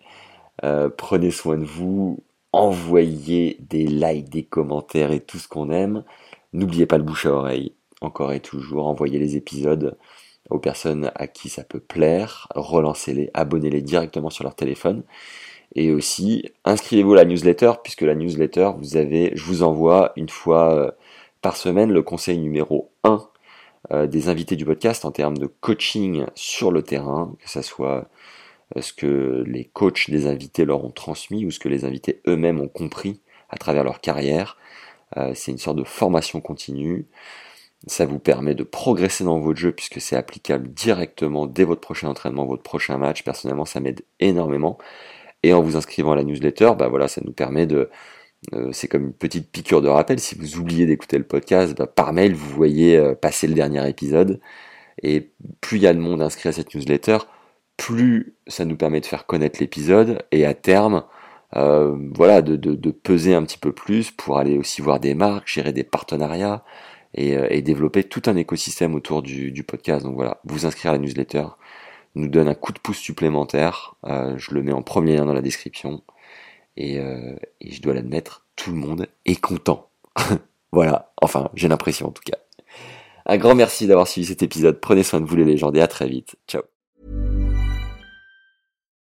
Prenez 0.97 1.31
soin 1.31 1.57
de 1.57 1.65
vous, 1.65 2.23
envoyez 2.55 3.59
des 3.61 3.87
likes, 3.87 4.31
des 4.31 4.45
commentaires 4.45 5.13
et 5.13 5.21
tout 5.21 5.39
ce 5.39 5.49
qu'on 5.49 5.71
aime. 5.71 6.05
N'oubliez 6.53 6.87
pas 6.87 6.99
le 6.99 7.05
bouche 7.05 7.27
à 7.27 7.33
oreille, 7.33 7.75
encore 8.01 8.33
et 8.33 8.41
toujours. 8.41 8.87
Envoyez 8.87 9.19
les 9.19 9.37
épisodes 9.37 9.97
aux 10.51 10.59
personnes 10.59 11.11
à 11.15 11.27
qui 11.27 11.49
ça 11.49 11.65
peut 11.65 11.81
plaire, 11.81 12.49
relancez-les, 12.55 13.31
abonnez-les 13.35 13.83
directement 13.83 14.31
sur 14.31 14.45
leur 14.45 14.55
téléphone. 14.55 15.03
Et 15.75 15.93
aussi, 15.93 16.45
inscrivez-vous 16.65 17.15
à 17.15 17.17
la 17.17 17.25
newsletter, 17.25 17.73
puisque 17.83 18.03
la 18.03 18.15
newsletter, 18.15 18.71
vous 18.79 18.97
avez, 18.97 19.33
je 19.35 19.45
vous 19.45 19.63
envoie 19.63 20.13
une 20.17 20.29
fois 20.29 20.75
euh, 20.75 20.91
par 21.43 21.57
semaine 21.57 21.91
le 21.91 22.03
conseil 22.03 22.39
numéro 22.39 22.93
1 23.05 23.29
euh, 23.93 24.07
des 24.07 24.29
invités 24.29 24.57
du 24.57 24.65
podcast 24.65 25.05
en 25.05 25.11
termes 25.11 25.37
de 25.37 25.47
coaching 25.47 26.27
sur 26.35 26.71
le 26.71 26.83
terrain, 26.83 27.35
que 27.41 27.51
ce 27.51 27.63
soit 27.63 28.09
ce 28.81 28.93
que 28.93 29.45
les 29.47 29.65
coachs 29.65 30.11
des 30.11 30.27
invités 30.27 30.65
leur 30.65 30.85
ont 30.85 30.91
transmis 30.91 31.45
ou 31.47 31.51
ce 31.51 31.59
que 31.59 31.69
les 31.69 31.85
invités 31.85 32.21
eux-mêmes 32.27 32.61
ont 32.61 32.69
compris 32.69 33.21
à 33.51 33.57
travers 33.57 33.85
leur 33.85 34.01
carrière. 34.01 34.57
Euh, 35.17 35.33
c'est 35.35 35.53
une 35.53 35.59
sorte 35.59 35.79
de 35.79 35.85
formation 35.85 36.41
continue. 36.41 37.07
Ça 37.87 38.07
vous 38.07 38.19
permet 38.19 38.55
de 38.55 38.65
progresser 38.65 39.25
dans 39.25 39.39
votre 39.41 39.59
jeu 39.59 39.73
puisque 39.73 40.01
c'est 40.01 40.17
applicable 40.17 40.69
directement 40.73 41.47
dès 41.47 41.65
votre 41.65 41.81
prochain 41.81 42.09
entraînement, 42.09 42.47
votre 42.47 42.63
prochain 42.63 42.99
match. 42.99 43.23
Personnellement, 43.23 43.67
ça 43.67 43.81
m'aide 43.81 44.03
énormément. 44.21 44.79
Et 45.43 45.53
en 45.53 45.63
vous 45.63 45.77
inscrivant 45.77 46.13
à 46.13 46.17
la 46.17 46.25
newsletter, 46.25 46.73
bah 46.79 46.89
voilà, 46.89 47.07
ça 47.09 47.21
nous 47.25 47.33
permet 47.33 47.67
de, 47.67 47.91
euh, 48.55 48.71
c'est 48.73 48.89
comme 48.89 49.07
une 49.07 49.13
petite 49.13 49.51
piqûre 49.51 49.83
de 49.83 49.89
rappel. 49.89 50.21
Si 50.21 50.35
vous 50.35 50.57
oubliez 50.59 50.87
d'écouter 50.87 51.19
le 51.19 51.25
podcast, 51.25 51.77
bah, 51.77 51.87
par 51.87 52.13
mail, 52.13 52.35
vous 52.35 52.49
voyez 52.49 52.97
euh, 52.97 53.15
passer 53.15 53.47
le 53.47 53.55
dernier 53.55 53.87
épisode. 53.89 54.41
Et 55.03 55.33
plus 55.61 55.79
il 55.79 55.83
y 55.83 55.87
a 55.87 55.95
de 55.95 55.99
monde 55.99 56.23
inscrit 56.23 56.49
à 56.49 56.53
cette 56.53 56.75
newsletter, 56.75 57.19
plus 57.77 58.37
ça 58.47 58.65
nous 58.65 58.77
permet 58.77 59.01
de 59.01 59.07
faire 59.07 59.27
connaître 59.27 59.61
l'épisode 59.61 60.23
et 60.33 60.47
à 60.47 60.55
terme, 60.55 61.05
euh, 61.57 61.97
voilà, 62.15 62.43
de, 62.43 62.91
peser 62.91 63.35
un 63.35 63.43
petit 63.45 63.59
peu 63.59 63.73
plus 63.73 64.11
pour 64.11 64.39
aller 64.39 64.59
aussi 64.59 64.81
voir 64.81 65.01
des 65.01 65.15
marques, 65.15 65.49
gérer 65.49 65.73
des 65.73 65.85
partenariats 65.85 66.65
et, 67.15 67.63
développer 67.63 68.05
tout 68.05 68.23
un 68.27 68.37
écosystème 68.37 68.95
autour 68.95 69.23
du, 69.23 69.65
podcast. 69.65 70.05
Donc 70.05 70.17
voilà, 70.17 70.41
vous 70.45 70.67
inscrire 70.67 70.93
à 70.93 70.95
la 70.95 71.01
newsletter 71.01 71.47
nous 72.17 72.29
donne 72.29 72.49
un 72.49 72.55
coup 72.55 72.73
de 72.73 72.79
pouce 72.79 72.99
supplémentaire. 72.99 73.97
je 74.05 74.55
le 74.55 74.63
mets 74.63 74.73
en 74.73 74.83
premier 74.83 75.17
lien 75.17 75.25
dans 75.25 75.35
la 75.35 75.43
description. 75.43 76.03
Euh, 76.81 77.37
et, 77.61 77.73
je 77.73 77.83
dois 77.83 77.95
l'admettre, 77.95 78.47
tout 78.57 78.71
le 78.71 78.77
monde 78.77 79.07
est 79.25 79.41
content. 79.41 79.91
voilà, 80.73 81.13
enfin, 81.21 81.51
j'ai 81.55 81.69
l'impression 81.69 82.09
en 82.09 82.13
tout 82.13 82.23
cas. 82.25 82.39
Un 83.27 83.39
grand 83.39 83.55
merci 83.55 83.87
d'avoir 83.87 84.07
suivi 84.07 84.27
cet 84.27 84.43
épisode. 84.43 84.81
Prenez 84.81 85.03
soin 85.03 85.21
de 85.21 85.27
vous 85.27 85.37
les 85.37 85.45
légendes 85.45 85.77
et 85.77 85.81
à 85.81 85.89
très 85.89 86.09
vite. 86.09 86.37
Ciao. 86.47 86.74